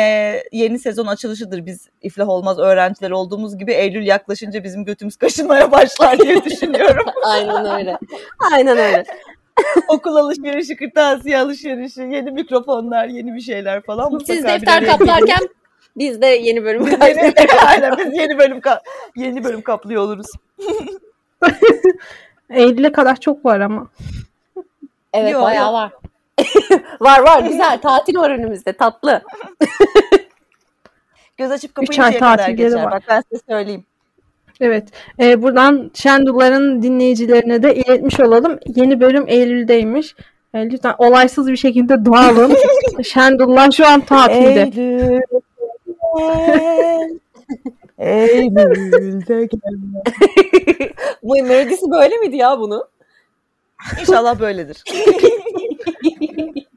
yeni 0.53 0.79
sezon 0.79 1.07
açılışıdır 1.07 1.67
biz 1.67 1.89
iflah 2.03 2.29
olmaz 2.29 2.59
öğrenciler 2.59 3.11
olduğumuz 3.11 3.59
gibi 3.59 3.73
Eylül 3.73 4.07
yaklaşınca 4.07 4.65
bizim 4.65 4.85
götümüz 4.85 5.17
kaşınmaya 5.17 5.73
başlar 5.73 6.19
diye 6.19 6.45
düşünüyorum. 6.45 7.07
Aynen 7.25 7.79
öyle. 7.79 7.99
Aynen 8.53 8.79
öyle. 8.79 9.05
Okul 9.89 10.17
alışverişi, 10.17 10.77
kırtasiye 10.77 11.39
alışverişi, 11.39 12.01
yeni 12.01 12.31
mikrofonlar, 12.31 13.07
yeni 13.07 13.35
bir 13.35 13.41
şeyler 13.41 13.83
falan. 13.83 14.19
Siz 14.27 14.45
defter 14.45 14.87
kaplarken 14.87 15.49
biz 15.97 16.23
de 16.23 16.27
yeni 16.27 16.65
bölüm 16.65 16.87
Biz 16.87 16.93
yeni, 17.01 17.35
aynen, 17.67 17.99
biz 17.99 18.19
yeni 18.19 18.39
bölüm 18.39 18.59
ka- 18.59 18.81
yeni 19.17 19.45
bölüm 19.45 19.63
kaplıyor 19.63 20.03
oluruz. 20.03 20.27
Eylül'e 22.51 22.93
kadar 22.93 23.17
çok 23.17 23.45
var 23.45 23.61
ama. 23.61 23.89
Evet 25.13 25.33
Yok, 25.33 25.43
bayağı 25.43 25.67
yok. 25.67 25.75
var. 25.75 25.93
var 27.01 27.21
var 27.21 27.43
güzel. 27.43 27.81
Tatil 27.81 28.17
var 28.17 28.31
önümüzde 28.31 28.73
tatlı. 28.73 29.23
Göz 31.37 31.51
açıp 31.51 31.75
kapayıncaya 31.75 32.19
kadar 32.19 32.49
geçer. 32.49 32.85
var. 32.85 32.93
Bak 32.93 33.03
ben 33.09 33.23
size 33.31 33.43
söyleyeyim. 33.49 33.85
Evet. 34.61 34.89
Ee, 35.21 35.43
buradan 35.43 35.91
Şendulların 35.95 36.83
dinleyicilerine 36.83 37.63
de 37.63 37.75
iletmiş 37.75 38.21
olalım. 38.21 38.59
Yeni 38.67 39.01
bölüm 39.01 39.25
Eylül'deymiş. 39.29 40.15
Ee, 40.55 40.71
lütfen 40.71 40.95
olaysız 40.99 41.49
bir 41.49 41.57
şekilde 41.57 42.05
dağılın. 42.05 42.57
Şendullar 43.05 43.71
şu 43.71 43.87
an 43.87 44.01
tatilde. 44.01 44.63
Eylül. 44.63 45.21
Eylül'de 47.99 49.47
gel. 49.47 49.61
Bu 51.23 51.35
melodisi 51.35 51.91
böyle 51.91 52.17
miydi 52.17 52.37
ya 52.37 52.61
bunun? 52.61 52.85
İnşallah 54.01 54.41
böyledir. 54.41 54.85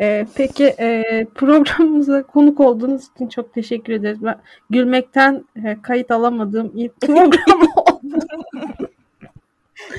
Ee, 0.00 0.26
peki 0.34 0.64
e, 0.64 1.26
programımıza 1.34 2.22
konuk 2.22 2.60
olduğunuz 2.60 3.02
için 3.14 3.28
çok 3.28 3.54
teşekkür 3.54 3.92
ederiz. 3.92 4.18
Ben 4.22 4.40
gülmekten 4.70 5.44
e, 5.64 5.76
kayıt 5.82 6.10
alamadığım 6.10 6.72
ilk 6.74 7.00
program 7.00 7.62
oldu. 7.76 8.18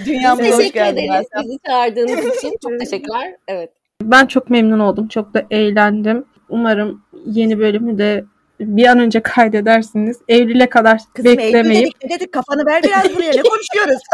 Dünyamıza 0.06 0.50
hoş 0.50 0.58
teşekkür 0.58 0.74
geldin 0.74 1.12
ederiz 1.12 1.28
bizi 1.44 1.60
çağırdığınız 1.68 2.38
için. 2.38 2.58
Çok 2.64 2.80
teşekkürler. 2.80 3.36
Evet. 3.48 3.72
Ben 4.02 4.26
çok 4.26 4.50
memnun 4.50 4.80
oldum. 4.80 5.08
Çok 5.08 5.34
da 5.34 5.46
eğlendim. 5.52 6.26
Umarım 6.50 7.02
yeni 7.26 7.60
bölümü 7.60 7.98
de 7.98 8.26
bir 8.60 8.86
an 8.86 9.00
önce 9.00 9.20
kaydedersiniz. 9.22 10.18
Eylül'e 10.28 10.70
kadar 10.70 11.02
Kızım 11.14 11.32
Eylül 11.32 11.44
beklemeyip. 11.44 11.86
dedik, 11.86 12.04
ne 12.04 12.10
dedik 12.10 12.32
kafanı 12.32 12.66
ver 12.66 12.84
biraz 12.84 13.16
buraya 13.16 13.32
ne 13.32 13.42
konuşuyoruz? 13.42 14.02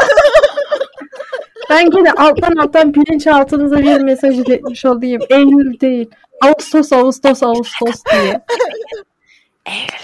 Ben 1.70 1.90
gene 1.90 2.12
alttan 2.12 2.56
alttan 2.56 2.94
bilinçaltınıza 2.94 3.78
bir 3.78 4.00
mesaj 4.00 4.38
iletmiş 4.38 4.84
olayım. 4.84 5.22
Eylül 5.30 5.80
değil. 5.80 6.10
Ağustos, 6.42 6.92
Ağustos, 6.92 7.42
Ağustos 7.42 8.02
diye. 8.12 8.40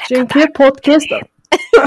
Çünkü 0.08 0.52
podcast 0.52 1.06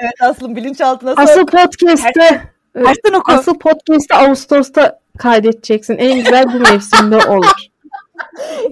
evet 0.00 0.14
Aslım 0.20 0.56
bilinçaltına 0.56 1.14
asıl 1.16 1.46
podcast'te 1.46 2.42
Tersten 2.74 3.12
oku. 3.12 3.32
asıl 3.32 3.58
podcast'te 3.58 4.14
Ağustos'ta 4.14 5.00
kaydedeceksin. 5.18 5.96
En 5.98 6.16
güzel 6.16 6.52
bu 6.52 6.58
mevsimde 6.58 7.16
olur. 7.16 7.66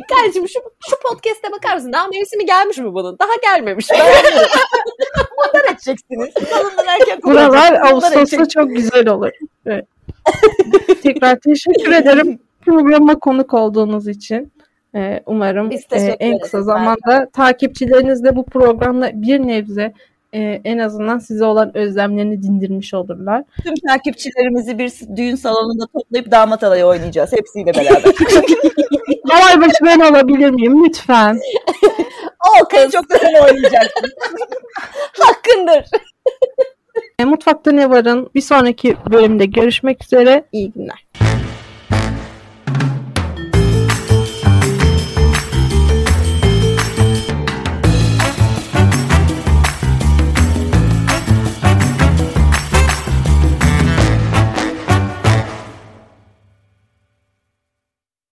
Kardeşim 0.08 0.48
şu, 0.48 0.60
şu 0.90 0.96
podcast'e 1.08 1.52
bakar 1.52 1.74
mısın? 1.74 1.92
Daha 1.92 2.08
mevsimi 2.08 2.46
gelmiş 2.46 2.78
mi 2.78 2.94
bunun? 2.94 3.18
Daha 3.18 3.30
gelmemiş. 3.42 3.88
Ben 3.90 3.98
Bunlar 5.36 5.72
edeceksiniz. 5.72 6.28
Salondan 6.50 6.86
erken 6.86 7.22
Buralar. 7.22 7.48
Bunlar 7.48 7.92
Ağustos'ta 7.92 8.48
çok 8.48 8.70
güzel 8.70 9.08
olur. 9.08 9.30
Evet. 9.66 9.84
Tekrar 11.02 11.38
teşekkür 11.38 11.92
ederim 12.02 12.38
programa 12.60 13.18
konuk 13.18 13.54
olduğunuz 13.54 14.08
için. 14.08 14.52
Ee, 14.94 15.22
umarım 15.26 15.70
e, 15.92 15.96
en 16.00 16.38
kısa 16.38 16.62
zamanda 16.62 17.28
takipçileriniz 17.32 18.24
de 18.24 18.36
bu 18.36 18.44
programla 18.44 19.10
bir 19.14 19.38
nebze 19.38 19.92
e, 20.32 20.60
en 20.64 20.78
azından 20.78 21.18
size 21.18 21.44
olan 21.44 21.76
özlemlerini 21.76 22.42
dindirmiş 22.42 22.94
olurlar. 22.94 23.44
Tüm 23.62 23.74
takipçilerimizi 23.88 24.78
bir 24.78 24.92
düğün 25.16 25.34
salonunda 25.34 25.86
toplayıp 25.86 26.30
damat 26.30 26.64
alayı 26.64 26.84
oynayacağız. 26.84 27.32
Hepsiyle 27.32 27.74
beraber. 27.74 28.02
Halay 29.28 29.60
başı 29.60 29.84
ben 29.84 30.00
olabilir 30.00 30.50
miyim 30.50 30.84
lütfen? 30.84 31.40
o 32.60 32.68
kız 32.68 32.92
çok 32.92 33.04
sen 33.10 33.34
oynayacaksın. 33.42 34.10
hakkındır. 35.18 35.84
E, 37.18 37.24
Mutfakta 37.24 37.72
ne 37.72 37.90
varın? 37.90 38.30
Bir 38.34 38.40
sonraki 38.40 38.96
bölümde 39.10 39.46
görüşmek 39.46 40.04
üzere. 40.04 40.44
İyi 40.52 40.72
günler. 40.72 41.06